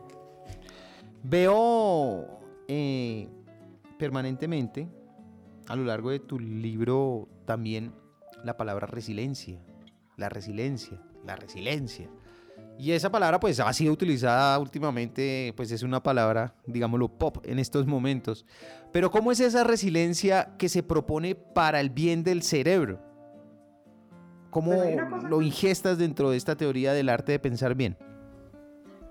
Veo 1.24 2.40
eh, 2.68 3.28
permanentemente 3.98 4.88
a 5.68 5.76
lo 5.76 5.84
largo 5.84 6.10
de 6.10 6.20
tu 6.20 6.40
libro 6.40 7.28
también 7.46 7.94
la 8.44 8.58
palabra 8.58 8.88
resiliencia, 8.88 9.60
la 10.18 10.30
resiliencia, 10.30 11.02
la 11.26 11.36
resiliencia. 11.36 12.10
Y 12.80 12.94
esa 12.94 13.12
palabra 13.12 13.42
pues 13.42 13.60
ha 13.60 13.72
sido 13.74 13.92
utilizada 13.92 14.58
últimamente, 14.58 15.54
pues 15.58 15.70
es 15.72 15.84
una 15.84 16.02
palabra, 16.02 16.56
digámoslo, 16.66 17.10
pop 17.10 17.38
en 17.44 17.60
estos 17.60 17.86
momentos. 17.86 18.46
Pero 18.94 19.12
¿cómo 19.12 19.34
es 19.34 19.42
esa 19.42 19.66
resiliencia 19.66 20.56
que 20.58 20.70
se 20.70 20.82
propone 20.82 21.36
para 21.36 21.82
el 21.82 21.90
bien 21.90 22.24
del 22.24 22.42
cerebro? 22.42 23.09
¿Cómo 24.50 24.74
lo 25.28 25.42
ingestas 25.42 25.98
dentro 25.98 26.32
de 26.32 26.38
esta 26.38 26.56
teoría 26.56 26.94
del 26.94 27.10
arte 27.10 27.34
de 27.34 27.40
pensar 27.40 27.76
bien? 27.76 27.98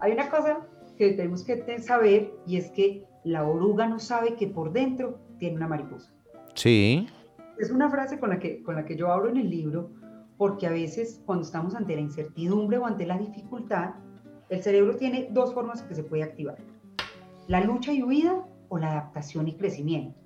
Hay 0.00 0.12
una 0.12 0.28
cosa 0.30 0.66
que 0.97 1.12
tenemos 1.12 1.45
que 1.45 1.78
saber 1.78 2.33
y 2.47 2.57
es 2.57 2.71
que 2.71 3.04
la 3.25 3.47
oruga 3.47 3.87
no 3.87 3.99
sabe 3.99 4.35
que 4.35 4.49
por 4.49 4.73
dentro 4.73 5.21
tiene 5.38 5.57
una 5.57 5.68
mariposa. 5.68 6.12
Sí. 6.54 7.09
Es 7.59 7.71
una 7.71 7.88
frase 7.90 8.18
con 8.18 8.30
la 8.30 8.38
que, 8.38 8.62
con 8.62 8.75
la 8.75 8.85
que 8.85 8.97
yo 8.97 9.12
hablo 9.12 9.30
en 9.30 9.37
el 9.37 9.50
libro, 9.50 9.90
porque 10.37 10.66
a 10.66 10.71
veces 10.71 11.21
cuando 11.25 11.45
estamos 11.45 11.75
ante 11.75 11.95
la 11.95 12.00
incertidumbre 12.00 12.78
o 12.78 12.87
ante 12.87 13.07
la 13.07 13.18
dificultad, 13.18 13.95
el 14.49 14.62
cerebro 14.62 14.97
tiene 14.97 15.28
dos 15.30 15.54
formas 15.54 15.83
que 15.83 15.95
se 15.95 16.02
puede 16.02 16.23
activar. 16.23 16.59
La 17.47 17.61
lucha 17.61 17.92
y 17.92 18.02
huida 18.02 18.45
o 18.68 18.78
la 18.78 18.92
adaptación 18.92 19.49
y 19.49 19.57
crecimiento. 19.57 20.18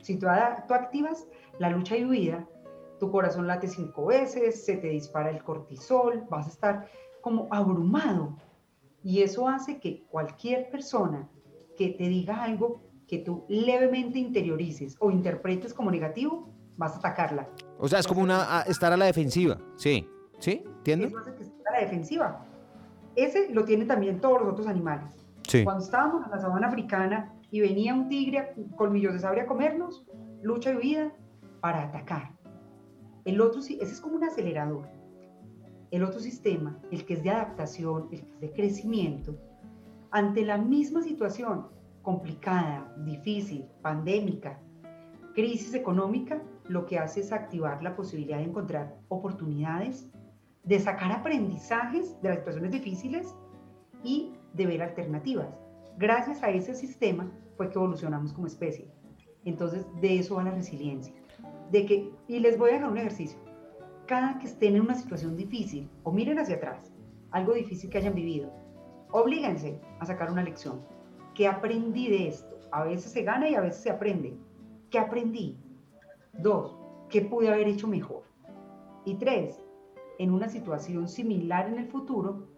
Si 0.00 0.18
tú, 0.18 0.26
tú 0.68 0.74
activas 0.74 1.26
la 1.58 1.70
lucha 1.70 1.96
y 1.96 2.04
huida, 2.04 2.46
tu 3.02 3.10
corazón 3.10 3.48
late 3.48 3.66
cinco 3.66 4.06
veces, 4.06 4.64
se 4.64 4.76
te 4.76 4.86
dispara 4.86 5.28
el 5.28 5.42
cortisol, 5.42 6.24
vas 6.30 6.46
a 6.46 6.50
estar 6.50 6.86
como 7.20 7.48
abrumado. 7.50 8.36
Y 9.02 9.22
eso 9.22 9.48
hace 9.48 9.80
que 9.80 10.04
cualquier 10.06 10.70
persona 10.70 11.28
que 11.76 11.88
te 11.88 12.04
diga 12.04 12.44
algo 12.44 12.80
que 13.08 13.18
tú 13.18 13.44
levemente 13.48 14.20
interiorices 14.20 14.94
o 15.00 15.10
interpretes 15.10 15.74
como 15.74 15.90
negativo, 15.90 16.48
vas 16.76 16.94
a 16.94 16.98
atacarla. 16.98 17.48
O 17.76 17.88
sea, 17.88 17.98
es 17.98 18.06
como 18.06 18.22
una 18.22 18.62
estar 18.68 18.92
a 18.92 18.96
la 18.96 19.06
defensiva. 19.06 19.58
Sí, 19.74 20.08
¿sí? 20.38 20.62
¿Entiendes? 20.64 21.10
Eso 21.10 21.18
hace 21.18 21.34
que 21.34 21.42
esté 21.42 21.62
a 21.68 21.72
la 21.72 21.80
defensiva. 21.80 22.46
Ese 23.16 23.52
lo 23.52 23.64
tienen 23.64 23.88
también 23.88 24.20
todos 24.20 24.42
los 24.42 24.52
otros 24.52 24.68
animales. 24.68 25.26
Sí. 25.48 25.64
Cuando 25.64 25.82
estábamos 25.82 26.24
en 26.24 26.30
la 26.30 26.38
sabana 26.38 26.68
africana 26.68 27.34
y 27.50 27.62
venía 27.62 27.94
un 27.94 28.08
tigre 28.08 28.54
colmillos 28.76 29.12
de 29.14 29.18
sable 29.18 29.40
a 29.40 29.46
comernos, 29.46 30.06
lucha 30.40 30.70
y 30.70 30.76
huida 30.76 31.12
para 31.60 31.82
atacar. 31.82 32.40
El 33.24 33.40
otro, 33.40 33.60
ese 33.60 33.82
es 33.82 34.00
como 34.00 34.16
un 34.16 34.24
acelerador. 34.24 34.88
El 35.90 36.04
otro 36.04 36.20
sistema, 36.20 36.78
el 36.90 37.04
que 37.04 37.14
es 37.14 37.22
de 37.22 37.30
adaptación, 37.30 38.08
el 38.10 38.20
que 38.22 38.32
es 38.32 38.40
de 38.40 38.52
crecimiento, 38.52 39.36
ante 40.10 40.44
la 40.44 40.58
misma 40.58 41.02
situación 41.02 41.68
complicada, 42.02 42.94
difícil, 43.04 43.66
pandémica, 43.80 44.58
crisis 45.34 45.74
económica, 45.74 46.42
lo 46.68 46.86
que 46.86 46.98
hace 46.98 47.20
es 47.20 47.32
activar 47.32 47.82
la 47.82 47.94
posibilidad 47.94 48.38
de 48.38 48.44
encontrar 48.44 48.98
oportunidades, 49.08 50.08
de 50.64 50.78
sacar 50.80 51.12
aprendizajes 51.12 52.20
de 52.22 52.28
las 52.28 52.38
situaciones 52.38 52.72
difíciles 52.72 53.34
y 54.02 54.32
de 54.54 54.66
ver 54.66 54.82
alternativas. 54.82 55.48
Gracias 55.98 56.42
a 56.42 56.50
ese 56.50 56.74
sistema 56.74 57.30
fue 57.56 57.68
que 57.68 57.78
evolucionamos 57.78 58.32
como 58.32 58.46
especie. 58.46 58.90
Entonces, 59.44 59.86
de 60.00 60.18
eso 60.18 60.36
va 60.36 60.44
la 60.44 60.52
resiliencia. 60.52 61.14
De 61.72 61.86
que, 61.86 62.12
y 62.28 62.38
les 62.40 62.58
voy 62.58 62.68
a 62.68 62.74
dejar 62.74 62.90
un 62.90 62.98
ejercicio. 62.98 63.38
Cada 64.06 64.38
que 64.38 64.46
estén 64.46 64.76
en 64.76 64.82
una 64.82 64.94
situación 64.94 65.38
difícil 65.38 65.88
o 66.02 66.12
miren 66.12 66.38
hacia 66.38 66.56
atrás, 66.56 66.92
algo 67.30 67.54
difícil 67.54 67.88
que 67.88 67.96
hayan 67.96 68.14
vivido, 68.14 68.52
oblíguense 69.10 69.80
a 69.98 70.04
sacar 70.04 70.30
una 70.30 70.42
lección. 70.42 70.82
¿Qué 71.34 71.48
aprendí 71.48 72.10
de 72.10 72.28
esto? 72.28 72.60
A 72.72 72.84
veces 72.84 73.10
se 73.10 73.22
gana 73.22 73.48
y 73.48 73.54
a 73.54 73.62
veces 73.62 73.82
se 73.82 73.90
aprende. 73.90 74.36
¿Qué 74.90 74.98
aprendí? 74.98 75.56
Dos, 76.34 76.76
¿qué 77.08 77.22
pude 77.22 77.48
haber 77.48 77.68
hecho 77.68 77.88
mejor? 77.88 78.24
Y 79.06 79.14
tres, 79.14 79.64
en 80.18 80.30
una 80.30 80.50
situación 80.50 81.08
similar 81.08 81.68
en 81.68 81.78
el 81.78 81.86
futuro, 81.86 82.48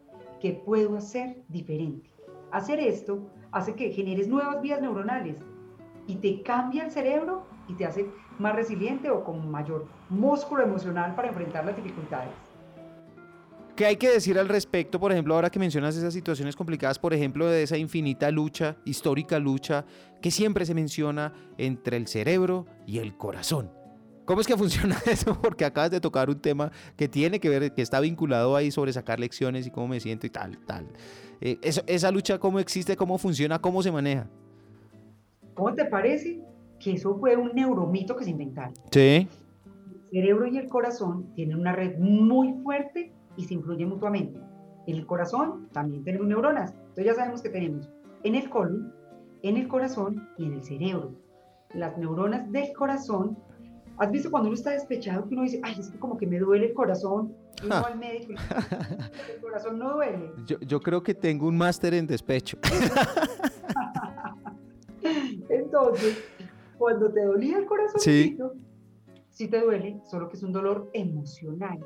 ¿qué 0.40 0.54
puedo 0.54 0.96
hacer 0.96 1.40
diferente? 1.48 2.10
Hacer 2.50 2.80
esto 2.80 3.30
hace 3.52 3.76
que 3.76 3.92
generes 3.92 4.26
nuevas 4.26 4.60
vías 4.60 4.82
neuronales 4.82 5.38
y 6.08 6.16
te 6.16 6.42
cambia 6.42 6.84
el 6.84 6.90
cerebro 6.90 7.46
y 7.68 7.74
te 7.74 7.86
hace 7.86 8.10
más 8.38 8.54
resiliente 8.54 9.10
o 9.10 9.24
con 9.24 9.50
mayor 9.50 9.86
músculo 10.08 10.62
emocional 10.62 11.14
para 11.14 11.28
enfrentar 11.28 11.64
las 11.64 11.76
dificultades. 11.76 12.30
¿Qué 13.76 13.86
hay 13.86 13.96
que 13.96 14.08
decir 14.08 14.38
al 14.38 14.48
respecto, 14.48 15.00
por 15.00 15.10
ejemplo, 15.10 15.34
ahora 15.34 15.50
que 15.50 15.58
mencionas 15.58 15.96
esas 15.96 16.14
situaciones 16.14 16.54
complicadas, 16.54 16.96
por 16.96 17.12
ejemplo, 17.12 17.46
de 17.46 17.64
esa 17.64 17.76
infinita 17.76 18.30
lucha, 18.30 18.76
histórica 18.84 19.40
lucha, 19.40 19.84
que 20.22 20.30
siempre 20.30 20.64
se 20.64 20.74
menciona 20.74 21.32
entre 21.58 21.96
el 21.96 22.06
cerebro 22.06 22.66
y 22.86 22.98
el 22.98 23.16
corazón? 23.16 23.72
¿Cómo 24.26 24.40
es 24.40 24.46
que 24.46 24.56
funciona 24.56 24.96
eso? 25.06 25.40
Porque 25.40 25.64
acabas 25.64 25.90
de 25.90 26.00
tocar 26.00 26.30
un 26.30 26.38
tema 26.38 26.70
que 26.96 27.08
tiene 27.08 27.40
que 27.40 27.48
ver, 27.48 27.74
que 27.74 27.82
está 27.82 27.98
vinculado 27.98 28.54
ahí 28.54 28.70
sobre 28.70 28.92
sacar 28.92 29.18
lecciones 29.18 29.66
y 29.66 29.72
cómo 29.72 29.88
me 29.88 29.98
siento 29.98 30.28
y 30.28 30.30
tal, 30.30 30.56
tal. 30.58 30.86
Eh, 31.40 31.58
esa 31.62 32.10
lucha, 32.12 32.38
¿cómo 32.38 32.60
existe? 32.60 32.96
¿Cómo 32.96 33.18
funciona? 33.18 33.58
¿Cómo 33.58 33.82
se 33.82 33.90
maneja? 33.90 34.28
¿Cómo 35.54 35.74
te 35.74 35.84
parece 35.84 36.40
que 36.84 36.92
eso 36.92 37.16
fue 37.18 37.34
un 37.34 37.52
neuromito 37.54 38.14
que 38.14 38.24
se 38.24 38.30
inventaron? 38.30 38.74
Sí. 38.90 39.26
El 39.88 40.10
cerebro 40.10 40.46
y 40.46 40.58
el 40.58 40.68
corazón 40.68 41.32
tienen 41.34 41.58
una 41.58 41.72
red 41.72 41.98
muy 41.98 42.52
fuerte 42.62 43.10
y 43.38 43.44
se 43.44 43.54
influyen 43.54 43.88
mutuamente. 43.88 44.38
En 44.86 44.96
el 44.96 45.06
corazón 45.06 45.70
también 45.72 46.04
tenemos 46.04 46.26
neuronas. 46.26 46.72
Entonces 46.72 47.06
ya 47.06 47.14
sabemos 47.14 47.40
que 47.40 47.48
tenemos 47.48 47.88
en 48.22 48.34
el 48.34 48.50
colon, 48.50 48.92
en 49.42 49.56
el 49.56 49.66
corazón 49.66 50.28
y 50.36 50.44
en 50.44 50.52
el 50.52 50.62
cerebro. 50.62 51.12
Las 51.72 51.96
neuronas 51.96 52.52
del 52.52 52.72
corazón 52.74 53.38
¿Has 53.96 54.10
visto 54.10 54.28
cuando 54.28 54.48
uno 54.48 54.56
está 54.56 54.72
despechado 54.72 55.28
que 55.28 55.34
uno 55.34 55.44
dice, 55.44 55.60
ay, 55.62 55.76
es 55.78 55.88
que 55.88 56.00
como 56.00 56.16
que 56.16 56.26
me 56.26 56.40
duele 56.40 56.66
el 56.66 56.74
corazón? 56.74 57.32
Y 57.62 57.66
uno 57.66 57.86
al 57.86 57.96
médico 57.96 58.32
el 59.32 59.40
corazón 59.40 59.78
no 59.78 59.92
duele. 59.92 60.32
Yo, 60.46 60.58
yo 60.58 60.80
creo 60.80 61.00
que 61.00 61.14
tengo 61.14 61.46
un 61.46 61.56
máster 61.56 61.94
en 61.94 62.04
despecho. 62.04 62.58
Entonces, 65.48 66.24
cuando 66.84 67.10
te 67.10 67.24
dolía 67.24 67.56
el 67.56 67.64
corazón, 67.64 67.98
sí. 67.98 68.36
sí 69.30 69.48
te 69.48 69.58
duele, 69.58 70.02
solo 70.04 70.28
que 70.28 70.36
es 70.36 70.42
un 70.42 70.52
dolor 70.52 70.90
emocional. 70.92 71.78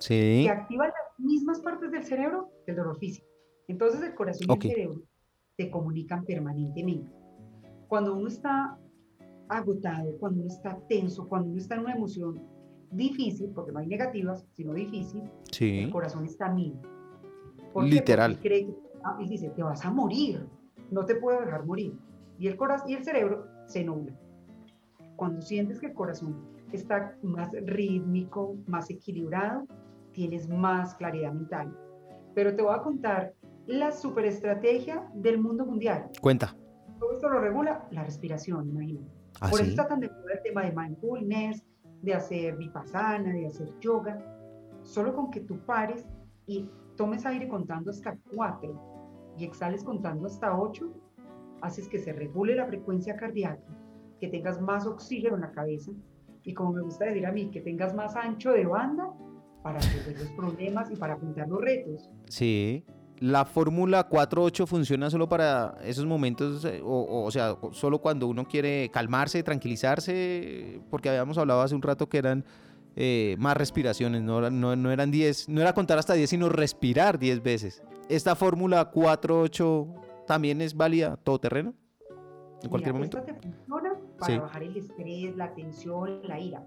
Sí. 0.00 0.44
Que 0.44 0.48
activa 0.48 0.86
las 0.86 1.18
mismas 1.18 1.60
partes 1.60 1.90
del 1.90 2.04
cerebro 2.04 2.50
que 2.64 2.70
el 2.70 2.78
dolor 2.78 2.96
físico. 2.98 3.26
Entonces 3.68 4.00
el 4.00 4.14
corazón 4.14 4.46
y 4.48 4.52
el 4.54 4.62
cerebro 4.62 5.02
se 5.58 5.70
comunican 5.70 6.24
permanentemente. 6.24 7.12
Cuando 7.86 8.14
uno 8.14 8.28
está 8.28 8.78
agotado, 9.50 10.16
cuando 10.18 10.40
uno 10.40 10.50
está 10.50 10.78
tenso, 10.88 11.28
cuando 11.28 11.50
uno 11.50 11.58
está 11.58 11.74
en 11.74 11.82
una 11.82 11.94
emoción 11.94 12.42
difícil, 12.90 13.50
porque 13.54 13.72
no 13.72 13.80
hay 13.80 13.88
negativas, 13.88 14.46
sino 14.54 14.72
difícil, 14.72 15.22
el 15.60 15.90
corazón 15.90 16.24
está 16.24 16.48
mil. 16.48 16.78
Literal. 17.74 18.32
Porque 18.36 18.48
cree 18.48 18.74
ah, 19.04 19.18
y 19.20 19.28
dice, 19.28 19.50
te 19.50 19.62
vas 19.62 19.84
a 19.84 19.90
morir, 19.90 20.48
no 20.90 21.04
te 21.04 21.16
puedo 21.16 21.42
dejar 21.42 21.66
morir. 21.66 21.92
Y 22.38 22.46
el, 22.46 22.56
corazón, 22.56 22.88
y 22.88 22.94
el 22.94 23.04
cerebro 23.04 23.46
se 23.66 23.84
nubla. 23.84 24.18
Cuando 25.16 25.42
sientes 25.42 25.80
que 25.80 25.86
el 25.86 25.94
corazón 25.94 26.46
está 26.72 27.16
más 27.22 27.50
rítmico, 27.64 28.56
más 28.66 28.90
equilibrado, 28.90 29.66
tienes 30.12 30.48
más 30.48 30.94
claridad 30.94 31.32
mental. 31.32 31.76
Pero 32.34 32.54
te 32.54 32.62
voy 32.62 32.74
a 32.74 32.82
contar 32.82 33.34
la 33.66 33.90
superestrategia 33.92 35.08
del 35.14 35.38
mundo 35.38 35.66
mundial. 35.66 36.10
Cuenta. 36.20 36.56
Todo 36.98 37.12
esto 37.12 37.28
lo 37.28 37.40
regula 37.40 37.86
la 37.90 38.04
respiración, 38.04 38.68
imagínate. 38.68 39.10
¿Ah, 39.40 39.50
Por 39.50 39.60
eso 39.60 39.70
está 39.70 39.86
tan 39.86 40.00
de 40.00 40.08
moda 40.08 40.34
el 40.34 40.42
tema 40.42 40.64
de 40.64 40.72
mindfulness, 40.72 41.62
de 42.02 42.14
hacer 42.14 42.56
vipassana, 42.56 43.32
de 43.32 43.46
hacer 43.46 43.68
yoga. 43.80 44.18
Solo 44.82 45.14
con 45.14 45.30
que 45.30 45.40
tú 45.40 45.58
pares 45.66 46.06
y 46.46 46.68
tomes 46.96 47.26
aire 47.26 47.48
contando 47.48 47.90
hasta 47.90 48.16
cuatro 48.34 49.34
y 49.36 49.44
exhales 49.44 49.84
contando 49.84 50.26
hasta 50.26 50.56
ocho, 50.56 50.92
haces 51.60 51.88
que 51.88 51.98
se 51.98 52.12
regule 52.12 52.54
la 52.54 52.66
frecuencia 52.66 53.16
cardíaca, 53.16 53.62
que 54.20 54.28
tengas 54.28 54.60
más 54.60 54.86
oxígeno 54.86 55.36
en 55.36 55.42
la 55.42 55.52
cabeza 55.52 55.92
y 56.46 56.54
como 56.54 56.72
me 56.72 56.82
gusta 56.82 57.06
decir 57.06 57.26
a 57.26 57.32
mí, 57.32 57.50
que 57.50 57.60
tengas 57.60 57.92
más 57.94 58.14
ancho 58.14 58.52
de 58.52 58.64
banda 58.66 59.12
para 59.62 59.80
resolver 59.80 60.16
los 60.16 60.30
problemas 60.30 60.90
y 60.92 60.96
para 60.96 61.14
apuntar 61.14 61.48
los 61.48 61.60
retos. 61.60 62.08
Sí, 62.28 62.84
la 63.18 63.44
fórmula 63.44 64.08
4-8 64.08 64.64
funciona 64.66 65.10
solo 65.10 65.28
para 65.28 65.76
esos 65.82 66.06
momentos, 66.06 66.64
eh, 66.64 66.80
o, 66.84 67.28
sea, 67.32 67.56
solo 67.72 67.98
cuando 67.98 68.28
uno 68.28 68.44
quiere 68.44 68.88
calmarse, 68.90 69.42
tranquilizarse, 69.42 70.80
porque 70.88 71.08
habíamos 71.08 71.36
hablado 71.36 71.62
hace 71.62 71.74
un 71.74 71.82
rato 71.82 72.08
que 72.08 72.18
eran 72.18 72.44
eh, 72.94 73.34
más 73.40 73.56
respiraciones, 73.56 74.22
no, 74.22 74.48
no, 74.48 74.92
eran 74.92 75.10
10, 75.10 75.48
no 75.48 75.60
era 75.60 75.72
contar 75.72 75.98
hasta 75.98 76.14
10, 76.14 76.30
sino 76.30 76.48
respirar 76.48 77.18
10 77.18 77.42
veces. 77.42 77.82
¿Esta 78.08 78.36
fórmula 78.36 78.92
4-8 78.92 80.24
también 80.28 80.60
es 80.60 80.76
válida 80.76 81.16
todo 81.16 81.40
terreno? 81.40 81.74
En 82.62 82.70
cualquier 82.70 82.94
momento. 82.94 83.20
Para 84.18 84.40
bajar 84.40 84.62
el 84.62 84.76
estrés, 84.76 85.36
la 85.36 85.52
tensión, 85.54 86.20
la 86.24 86.38
ira. 86.38 86.64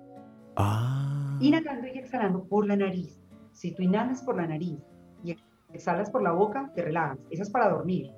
Ah. 0.56 1.38
Inhalando 1.40 1.88
y 1.88 1.98
exhalando 1.98 2.44
por 2.44 2.68
la 2.68 2.76
nariz. 2.76 3.20
Si 3.54 3.74
tú 3.74 3.82
inhalas 3.82 4.22
por 4.22 4.38
la 4.38 4.48
nariz 4.48 4.80
y 5.24 5.36
exhalas 5.74 6.10
por 6.10 6.22
la 6.22 6.32
boca, 6.32 6.72
te 6.76 6.84
relajas. 6.84 7.20
Esa 7.32 7.44
es 7.44 7.50
para 7.50 7.70
dormir. 7.70 8.12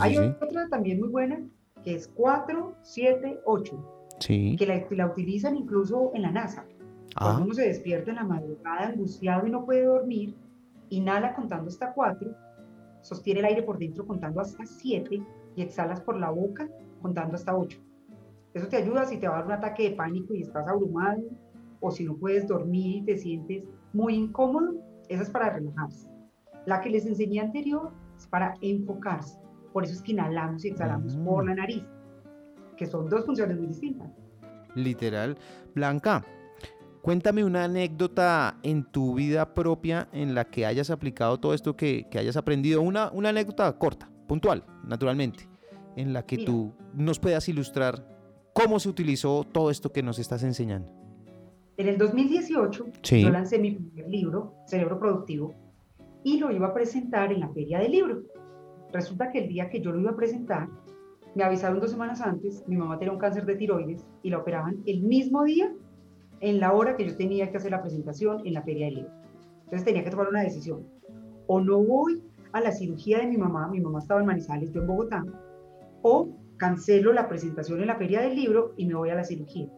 Hay 0.00 0.18
otra 0.18 0.68
también 0.68 1.00
muy 1.00 1.08
buena, 1.08 1.40
que 1.84 1.94
es 1.94 2.08
4, 2.08 2.76
7, 2.82 3.40
8. 3.44 3.92
Sí. 4.20 4.56
Que 4.58 4.86
la, 4.96 5.06
utilizan 5.06 5.56
incluso 5.56 6.10
en 6.14 6.22
la 6.22 6.32
NASA. 6.32 6.64
Cuando 7.16 7.42
ah. 7.42 7.44
uno 7.44 7.54
se 7.54 7.66
despierta 7.66 8.10
en 8.10 8.16
la 8.16 8.24
madrugada 8.24 8.88
angustiado 8.88 9.46
y 9.46 9.50
no 9.50 9.64
puede 9.64 9.84
dormir, 9.84 10.34
inhala 10.90 11.34
contando 11.34 11.68
hasta 11.68 11.92
4, 11.92 12.30
sostiene 13.02 13.40
el 13.40 13.46
aire 13.46 13.62
por 13.62 13.78
dentro 13.78 14.06
contando 14.06 14.40
hasta 14.40 14.66
7 14.66 15.22
y 15.54 15.62
exhalas 15.62 16.00
por 16.00 16.18
la 16.18 16.30
boca 16.30 16.68
contando 17.00 17.36
hasta 17.36 17.56
8. 17.56 17.78
Eso 18.56 18.68
te 18.68 18.78
ayuda 18.78 19.04
si 19.04 19.18
te 19.18 19.28
va 19.28 19.34
a 19.34 19.36
dar 19.40 19.46
un 19.48 19.52
ataque 19.52 19.90
de 19.90 19.96
pánico 19.96 20.34
y 20.34 20.40
estás 20.40 20.66
abrumado 20.66 21.22
o 21.80 21.90
si 21.90 22.06
no 22.06 22.16
puedes 22.16 22.48
dormir 22.48 23.02
y 23.02 23.02
te 23.02 23.18
sientes 23.18 23.64
muy 23.92 24.14
incómodo, 24.14 24.76
esa 25.10 25.24
es 25.24 25.28
para 25.28 25.50
relajarse. 25.50 26.08
La 26.64 26.80
que 26.80 26.88
les 26.88 27.04
enseñé 27.04 27.40
anterior 27.40 27.92
es 28.16 28.26
para 28.26 28.54
enfocarse. 28.62 29.38
Por 29.74 29.84
eso 29.84 29.92
es 29.92 30.00
que 30.00 30.12
inhalamos 30.12 30.64
y 30.64 30.68
exhalamos 30.68 31.16
por 31.16 31.44
la 31.44 31.54
nariz. 31.54 31.84
que 32.78 32.86
son 32.86 33.10
dos 33.10 33.26
funciones 33.26 33.58
muy 33.58 33.66
distintas. 33.66 34.10
Literal. 34.74 35.36
Blanca, 35.74 36.24
cuéntame 37.02 37.44
una 37.44 37.64
anécdota 37.64 38.56
en 38.62 38.84
tu 38.84 39.14
vida 39.16 39.52
propia 39.52 40.08
en 40.14 40.34
la 40.34 40.46
que 40.46 40.64
hayas 40.64 40.88
aplicado 40.88 41.38
todo 41.38 41.52
esto 41.52 41.76
que, 41.76 42.06
hayas 42.14 42.38
aprendido. 42.38 42.80
Una, 42.80 43.10
una 43.12 43.28
anécdota 43.28 43.70
corta, 43.78 44.10
puntual, 44.26 44.64
naturalmente, 44.82 45.46
en 45.94 46.14
la 46.14 46.24
que 46.24 46.38
tú 46.38 46.72
nos 46.94 47.18
puedas 47.18 47.46
ilustrar 47.50 48.15
cómo 48.56 48.80
se 48.80 48.88
utilizó 48.88 49.44
todo 49.44 49.70
esto 49.70 49.92
que 49.92 50.02
nos 50.02 50.18
estás 50.18 50.42
enseñando. 50.42 50.90
En 51.76 51.88
el 51.88 51.98
2018 51.98 52.86
yo 53.02 53.30
lancé 53.30 53.58
mi 53.58 53.72
primer 53.72 54.08
libro, 54.08 54.54
Cerebro 54.66 54.98
Productivo, 54.98 55.54
y 56.24 56.38
lo 56.38 56.50
iba 56.50 56.68
a 56.68 56.74
presentar 56.74 57.32
en 57.32 57.40
la 57.40 57.50
feria 57.50 57.80
del 57.80 57.92
libro. 57.92 58.22
Resulta 58.92 59.30
que 59.30 59.40
el 59.40 59.48
día 59.48 59.68
que 59.68 59.82
yo 59.82 59.92
lo 59.92 60.00
iba 60.00 60.12
a 60.12 60.16
presentar, 60.16 60.68
me 61.34 61.44
avisaron 61.44 61.80
dos 61.80 61.90
semanas 61.90 62.22
antes, 62.22 62.64
mi 62.66 62.76
mamá 62.76 62.98
tenía 62.98 63.12
un 63.12 63.18
cáncer 63.18 63.44
de 63.44 63.56
tiroides 63.56 64.06
y 64.22 64.30
la 64.30 64.38
operaban 64.38 64.82
el 64.86 65.02
mismo 65.02 65.44
día, 65.44 65.70
en 66.40 66.58
la 66.58 66.72
hora 66.72 66.96
que 66.96 67.06
yo 67.06 67.14
tenía 67.14 67.50
que 67.50 67.58
hacer 67.58 67.72
la 67.72 67.82
presentación 67.82 68.40
en 68.46 68.54
la 68.54 68.62
feria 68.62 68.86
del 68.86 68.94
libro. 68.94 69.12
Entonces 69.64 69.84
tenía 69.84 70.02
que 70.02 70.10
tomar 70.10 70.28
una 70.28 70.40
decisión. 70.40 70.86
O 71.46 71.60
no 71.60 71.82
voy 71.82 72.22
a 72.52 72.62
la 72.62 72.72
cirugía 72.72 73.18
de 73.18 73.26
mi 73.26 73.36
mamá, 73.36 73.68
mi 73.68 73.80
mamá 73.80 73.98
estaba 73.98 74.20
en 74.20 74.26
Manizales, 74.26 74.72
yo 74.72 74.80
en 74.80 74.86
Bogotá, 74.86 75.22
o 76.00 76.30
cancelo 76.56 77.12
la 77.12 77.28
presentación 77.28 77.80
en 77.80 77.88
la 77.88 77.96
feria 77.96 78.20
del 78.20 78.34
libro 78.34 78.72
y 78.76 78.86
me 78.86 78.94
voy 78.94 79.10
a 79.10 79.14
la 79.14 79.24
cirugía. 79.24 79.68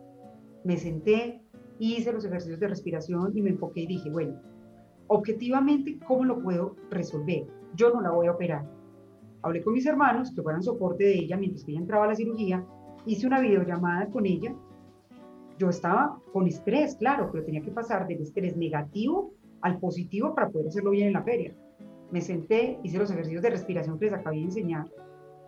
Me 0.64 0.76
senté, 0.76 1.42
hice 1.78 2.12
los 2.12 2.24
ejercicios 2.24 2.60
de 2.60 2.68
respiración 2.68 3.36
y 3.36 3.42
me 3.42 3.50
enfoqué 3.50 3.80
y 3.80 3.86
dije, 3.86 4.10
bueno, 4.10 4.40
objetivamente, 5.08 5.98
¿cómo 6.06 6.24
lo 6.24 6.42
puedo 6.42 6.76
resolver? 6.90 7.46
Yo 7.74 7.92
no 7.92 8.00
la 8.00 8.10
voy 8.10 8.26
a 8.26 8.32
operar. 8.32 8.68
Hablé 9.42 9.62
con 9.62 9.74
mis 9.74 9.86
hermanos 9.86 10.32
que 10.34 10.42
fueran 10.42 10.62
soporte 10.62 11.04
de 11.04 11.14
ella 11.14 11.36
mientras 11.36 11.64
que 11.64 11.72
ella 11.72 11.80
entraba 11.80 12.04
a 12.04 12.08
la 12.08 12.14
cirugía, 12.14 12.64
hice 13.06 13.26
una 13.26 13.40
videollamada 13.40 14.08
con 14.10 14.26
ella. 14.26 14.54
Yo 15.58 15.70
estaba 15.70 16.20
con 16.32 16.46
estrés, 16.46 16.96
claro, 16.96 17.30
pero 17.32 17.44
tenía 17.44 17.62
que 17.62 17.70
pasar 17.70 18.06
del 18.06 18.22
estrés 18.22 18.56
negativo 18.56 19.32
al 19.60 19.78
positivo 19.78 20.34
para 20.34 20.50
poder 20.50 20.68
hacerlo 20.68 20.90
bien 20.90 21.08
en 21.08 21.12
la 21.14 21.22
feria. 21.22 21.54
Me 22.10 22.20
senté, 22.20 22.78
hice 22.82 22.98
los 22.98 23.10
ejercicios 23.10 23.42
de 23.42 23.50
respiración 23.50 23.98
que 23.98 24.06
les 24.06 24.14
acabé 24.14 24.36
de 24.36 24.44
enseñar 24.44 24.86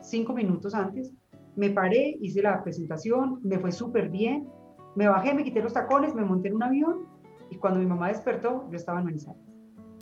cinco 0.01 0.33
minutos 0.33 0.75
antes, 0.75 1.13
me 1.57 1.71
paré, 1.71 2.17
hice 2.21 2.43
la 2.43 2.63
presentación, 2.63 3.41
me 3.43 3.59
fue 3.59 3.73
súper 3.73 4.09
bien, 4.09 4.49
me 4.95 5.09
bajé, 5.09 5.35
me 5.35 5.45
quité 5.45 5.63
los 5.63 5.73
tacones, 5.73 6.15
me 6.15 6.25
monté 6.25 6.49
en 6.49 6.57
un 6.57 6.63
avión 6.63 7.07
y 7.51 7.57
cuando 7.57 7.81
mi 7.81 7.87
mamá 7.87 8.09
despertó, 8.09 8.69
yo 8.71 8.77
estaba 8.77 9.01
en 9.01 9.07
Manizales. 9.07 9.43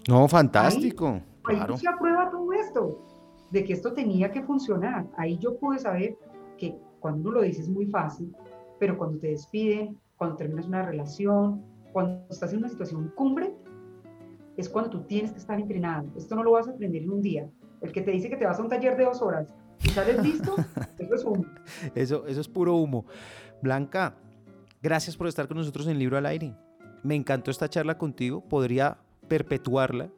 No, 0.09 0.27
fantástico. 0.29 1.21
Ahí, 1.45 1.57
claro. 1.57 1.75
ahí 1.75 1.99
prueba 1.99 2.31
todo 2.31 2.53
esto, 2.53 3.05
de 3.51 3.65
que 3.65 3.73
esto 3.73 3.93
tenía 3.93 4.31
que 4.31 4.43
funcionar. 4.43 5.07
Ahí 5.17 5.39
yo 5.39 5.59
pude 5.59 5.79
saber 5.79 6.17
que 6.57 6.79
cuando 7.01 7.29
uno 7.29 7.39
lo 7.39 7.43
dice 7.43 7.63
es 7.63 7.69
muy 7.69 7.87
fácil, 7.87 8.35
pero 8.79 8.97
cuando 8.97 9.19
te 9.19 9.29
despiden, 9.29 9.99
cuando 10.17 10.37
terminas 10.37 10.67
una 10.67 10.83
relación, 10.83 11.63
cuando 11.93 12.25
estás 12.31 12.53
en 12.53 12.61
una 12.61 12.69
situación 12.69 13.13
cumbre, 13.15 13.55
es 14.57 14.69
cuando 14.69 14.91
tú 14.91 15.03
tienes 15.03 15.33
que 15.33 15.39
estar 15.39 15.59
entrenado. 15.59 16.09
Esto 16.17 16.35
no 16.35 16.43
lo 16.43 16.53
vas 16.53 16.69
a 16.69 16.73
aprender 16.73 17.03
en 17.03 17.11
un 17.11 17.23
día. 17.23 17.49
El 17.81 17.93
que 17.93 18.03
te 18.03 18.11
dice 18.11 18.29
que 18.29 18.37
te 18.37 18.45
vas 18.45 18.59
a 18.59 18.63
un 18.63 18.69
taller 18.69 18.97
de 18.97 19.05
dos 19.05 19.23
horas 19.23 19.55
y 19.83 19.89
sales 19.91 20.23
listo, 20.23 20.57
eso 20.99 21.15
es 21.15 21.25
humo. 21.25 21.45
Eso, 21.95 22.27
eso 22.27 22.41
es 22.41 22.49
puro 22.49 22.75
humo. 22.75 23.07
Blanca, 23.63 24.15
gracias 24.83 25.17
por 25.17 25.27
estar 25.27 25.49
con 25.49 25.57
nosotros 25.57 25.87
en 25.87 25.99
Libro 25.99 26.17
al 26.17 26.27
Aire. 26.27 26.55
Me 27.03 27.15
encantó 27.15 27.51
esta 27.51 27.69
charla 27.69 27.97
contigo. 27.99 28.41
Podría 28.41 28.99
perpetuarla 29.29 30.09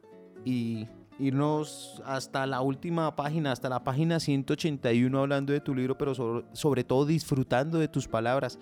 y 0.45 0.87
irnos 1.19 2.01
hasta 2.05 2.47
la 2.47 2.61
última 2.61 3.15
página, 3.15 3.51
hasta 3.51 3.69
la 3.69 3.83
página 3.83 4.19
181 4.19 5.19
hablando 5.19 5.53
de 5.53 5.61
tu 5.61 5.75
libro, 5.75 5.97
pero 5.97 6.15
sobre, 6.53 6.83
todo 6.83 7.05
disfrutando 7.05 7.77
de 7.77 7.87
tus 7.87 8.07
palabras. 8.07 8.57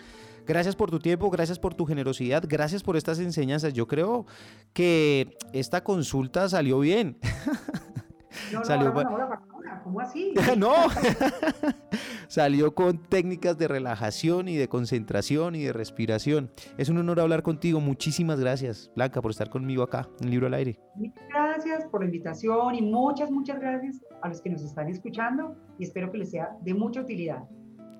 Gracias 0.46 0.76
por 0.76 0.92
tu 0.92 1.00
tiempo, 1.00 1.30
gracias 1.30 1.60
por 1.60 1.74
tu 1.74 1.86
generosidad, 1.86 2.44
gracias 2.48 2.84
por 2.84 2.98
estas 2.98 3.20
enseñanzas. 3.20 3.74
Yo 3.74 3.88
creo 3.88 4.26
que 4.74 5.38
esta 5.54 5.84
consulta 5.84 6.50
salió 6.50 6.80
bien. 6.80 7.18
No, 8.54 8.64
salió 8.64 8.94
¿Cómo 9.90 10.02
así? 10.02 10.32
no, 10.58 10.72
salió 12.28 12.76
con 12.76 13.00
técnicas 13.00 13.58
de 13.58 13.68
relajación 13.68 14.48
y 14.48 14.56
de 14.56 14.68
concentración 14.68 15.56
y 15.56 15.64
de 15.64 15.74
respiración. 15.74 16.52
Es 16.78 16.90
un 16.90 17.00
honor 17.00 17.20
hablar 17.20 17.42
contigo. 17.42 17.80
Muchísimas 17.80 18.40
gracias, 18.40 18.92
Blanca, 18.96 19.20
por 19.20 19.32
estar 19.32 19.50
conmigo 19.50 19.82
acá 19.82 20.08
en 20.22 20.30
Libro 20.30 20.46
al 20.46 20.54
Aire. 20.54 20.80
Muchas 20.94 21.24
gracias 21.28 21.86
por 21.86 22.02
la 22.02 22.06
invitación 22.06 22.76
y 22.76 22.84
muchas, 22.84 23.32
muchas 23.32 23.60
gracias 23.60 24.00
a 24.22 24.28
los 24.28 24.42
que 24.42 24.52
nos 24.52 24.62
están 24.62 24.90
escuchando 24.90 25.56
y 25.80 25.86
espero 25.86 26.12
que 26.12 26.20
les 26.20 26.30
sea 26.30 26.52
de 26.62 26.76
mucha 26.76 27.02
utilidad. 27.02 27.46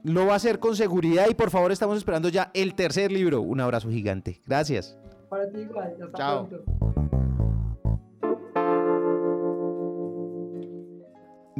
Lo 0.04 0.28
va 0.28 0.34
a 0.34 0.36
hacer 0.36 0.60
con 0.60 0.76
seguridad 0.76 1.26
y 1.28 1.34
por 1.34 1.50
favor 1.50 1.72
estamos 1.72 1.98
esperando 1.98 2.30
ya 2.30 2.52
el 2.54 2.76
tercer 2.76 3.12
libro. 3.12 3.42
Un 3.42 3.62
abrazo 3.62 3.90
gigante. 3.90 4.42
Gracias. 4.46 4.96
Para 5.28 5.50
ti 5.50 5.62
igual. 5.62 5.96
Chao. 6.16 6.48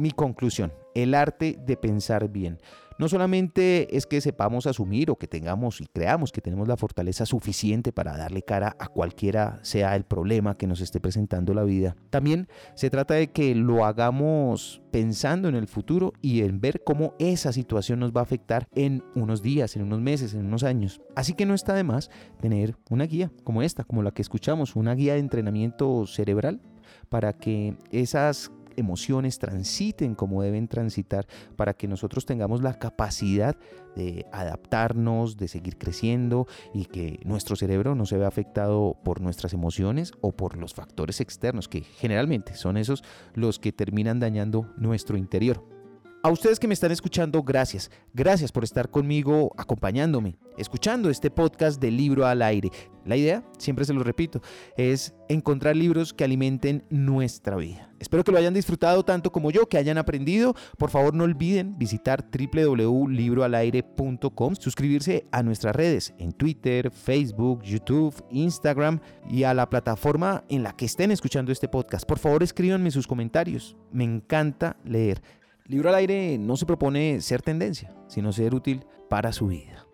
Mi 0.00 0.10
conclusión, 0.10 0.72
el 0.94 1.14
arte 1.14 1.58
de 1.64 1.76
pensar 1.76 2.28
bien. 2.28 2.58
No 3.00 3.08
solamente 3.08 3.96
es 3.96 4.04
que 4.04 4.20
sepamos 4.20 4.66
asumir 4.66 5.10
o 5.10 5.16
que 5.16 5.26
tengamos 5.26 5.80
y 5.80 5.86
creamos 5.86 6.32
que 6.32 6.42
tenemos 6.42 6.68
la 6.68 6.76
fortaleza 6.76 7.24
suficiente 7.24 7.92
para 7.92 8.14
darle 8.14 8.42
cara 8.42 8.76
a 8.78 8.88
cualquiera 8.88 9.58
sea 9.62 9.96
el 9.96 10.04
problema 10.04 10.58
que 10.58 10.66
nos 10.66 10.82
esté 10.82 11.00
presentando 11.00 11.54
la 11.54 11.64
vida. 11.64 11.96
También 12.10 12.46
se 12.74 12.90
trata 12.90 13.14
de 13.14 13.30
que 13.30 13.54
lo 13.54 13.86
hagamos 13.86 14.82
pensando 14.90 15.48
en 15.48 15.54
el 15.54 15.66
futuro 15.66 16.12
y 16.20 16.42
en 16.42 16.60
ver 16.60 16.84
cómo 16.84 17.14
esa 17.18 17.54
situación 17.54 18.00
nos 18.00 18.12
va 18.12 18.20
a 18.20 18.24
afectar 18.24 18.68
en 18.74 19.02
unos 19.14 19.40
días, 19.40 19.76
en 19.76 19.82
unos 19.84 20.00
meses, 20.00 20.34
en 20.34 20.44
unos 20.44 20.62
años. 20.62 21.00
Así 21.16 21.32
que 21.32 21.46
no 21.46 21.54
está 21.54 21.72
de 21.72 21.84
más 21.84 22.10
tener 22.42 22.76
una 22.90 23.06
guía 23.06 23.32
como 23.44 23.62
esta, 23.62 23.82
como 23.82 24.02
la 24.02 24.10
que 24.10 24.20
escuchamos, 24.20 24.76
una 24.76 24.94
guía 24.94 25.14
de 25.14 25.20
entrenamiento 25.20 26.06
cerebral 26.06 26.60
para 27.08 27.32
que 27.32 27.76
esas 27.90 28.50
emociones 28.80 29.38
transiten 29.38 30.14
como 30.14 30.42
deben 30.42 30.68
transitar 30.68 31.26
para 31.56 31.74
que 31.74 31.88
nosotros 31.88 32.26
tengamos 32.26 32.62
la 32.62 32.74
capacidad 32.78 33.56
de 33.96 34.26
adaptarnos, 34.32 35.36
de 35.36 35.48
seguir 35.48 35.78
creciendo 35.78 36.46
y 36.74 36.86
que 36.86 37.20
nuestro 37.24 37.56
cerebro 37.56 37.94
no 37.94 38.06
se 38.06 38.18
vea 38.18 38.28
afectado 38.28 38.96
por 39.04 39.20
nuestras 39.20 39.52
emociones 39.52 40.12
o 40.20 40.32
por 40.32 40.56
los 40.56 40.74
factores 40.74 41.20
externos 41.20 41.68
que 41.68 41.82
generalmente 41.82 42.54
son 42.54 42.76
esos 42.76 43.02
los 43.34 43.58
que 43.58 43.72
terminan 43.72 44.20
dañando 44.20 44.72
nuestro 44.76 45.16
interior. 45.16 45.79
A 46.22 46.28
ustedes 46.28 46.60
que 46.60 46.68
me 46.68 46.74
están 46.74 46.92
escuchando, 46.92 47.42
gracias. 47.42 47.90
Gracias 48.12 48.52
por 48.52 48.62
estar 48.62 48.90
conmigo, 48.90 49.54
acompañándome, 49.56 50.36
escuchando 50.58 51.08
este 51.08 51.30
podcast 51.30 51.80
de 51.80 51.90
Libro 51.90 52.26
al 52.26 52.42
Aire. 52.42 52.68
La 53.06 53.16
idea, 53.16 53.42
siempre 53.56 53.86
se 53.86 53.94
lo 53.94 54.02
repito, 54.02 54.42
es 54.76 55.14
encontrar 55.30 55.76
libros 55.76 56.12
que 56.12 56.24
alimenten 56.24 56.84
nuestra 56.90 57.56
vida. 57.56 57.90
Espero 58.00 58.22
que 58.22 58.32
lo 58.32 58.38
hayan 58.38 58.52
disfrutado 58.52 59.02
tanto 59.02 59.32
como 59.32 59.50
yo, 59.50 59.66
que 59.66 59.78
hayan 59.78 59.96
aprendido. 59.96 60.54
Por 60.76 60.90
favor, 60.90 61.14
no 61.14 61.24
olviden 61.24 61.78
visitar 61.78 62.28
www.libroalaire.com, 62.30 64.56
suscribirse 64.56 65.24
a 65.32 65.42
nuestras 65.42 65.74
redes 65.74 66.12
en 66.18 66.32
Twitter, 66.32 66.90
Facebook, 66.90 67.62
YouTube, 67.62 68.14
Instagram 68.30 69.00
y 69.26 69.44
a 69.44 69.54
la 69.54 69.70
plataforma 69.70 70.44
en 70.50 70.64
la 70.64 70.76
que 70.76 70.84
estén 70.84 71.12
escuchando 71.12 71.50
este 71.50 71.68
podcast. 71.68 72.06
Por 72.06 72.18
favor, 72.18 72.42
escríbanme 72.42 72.90
sus 72.90 73.06
comentarios. 73.06 73.74
Me 73.90 74.04
encanta 74.04 74.76
leer. 74.84 75.22
Libro 75.70 75.88
al 75.88 75.94
aire 75.94 76.36
no 76.36 76.56
se 76.56 76.66
propone 76.66 77.20
ser 77.20 77.42
tendencia, 77.42 77.94
sino 78.08 78.32
ser 78.32 78.56
útil 78.56 78.84
para 79.08 79.32
su 79.32 79.46
vida. 79.46 79.86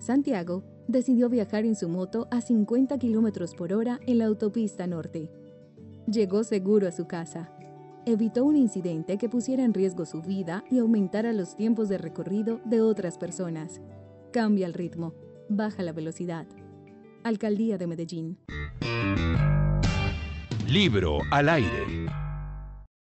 Santiago 0.00 0.64
decidió 0.88 1.28
viajar 1.28 1.64
en 1.64 1.76
su 1.76 1.88
moto 1.88 2.26
a 2.32 2.40
50 2.40 2.98
kilómetros 2.98 3.54
por 3.54 3.72
hora 3.72 4.00
en 4.08 4.18
la 4.18 4.24
autopista 4.24 4.88
norte. 4.88 5.30
Llegó 6.08 6.42
seguro 6.42 6.88
a 6.88 6.90
su 6.90 7.06
casa. 7.06 7.52
Evitó 8.04 8.44
un 8.44 8.56
incidente 8.56 9.16
que 9.16 9.28
pusiera 9.28 9.62
en 9.62 9.74
riesgo 9.74 10.04
su 10.04 10.22
vida 10.22 10.64
y 10.72 10.80
aumentara 10.80 11.32
los 11.32 11.54
tiempos 11.54 11.88
de 11.88 11.98
recorrido 11.98 12.60
de 12.64 12.80
otras 12.80 13.16
personas. 13.16 13.80
Cambia 14.32 14.66
el 14.66 14.74
ritmo, 14.74 15.14
baja 15.48 15.84
la 15.84 15.92
velocidad. 15.92 16.48
Alcaldía 17.22 17.78
de 17.78 17.86
Medellín. 17.86 18.38
Libro 20.70 21.18
al 21.32 21.48
aire. 21.48 21.99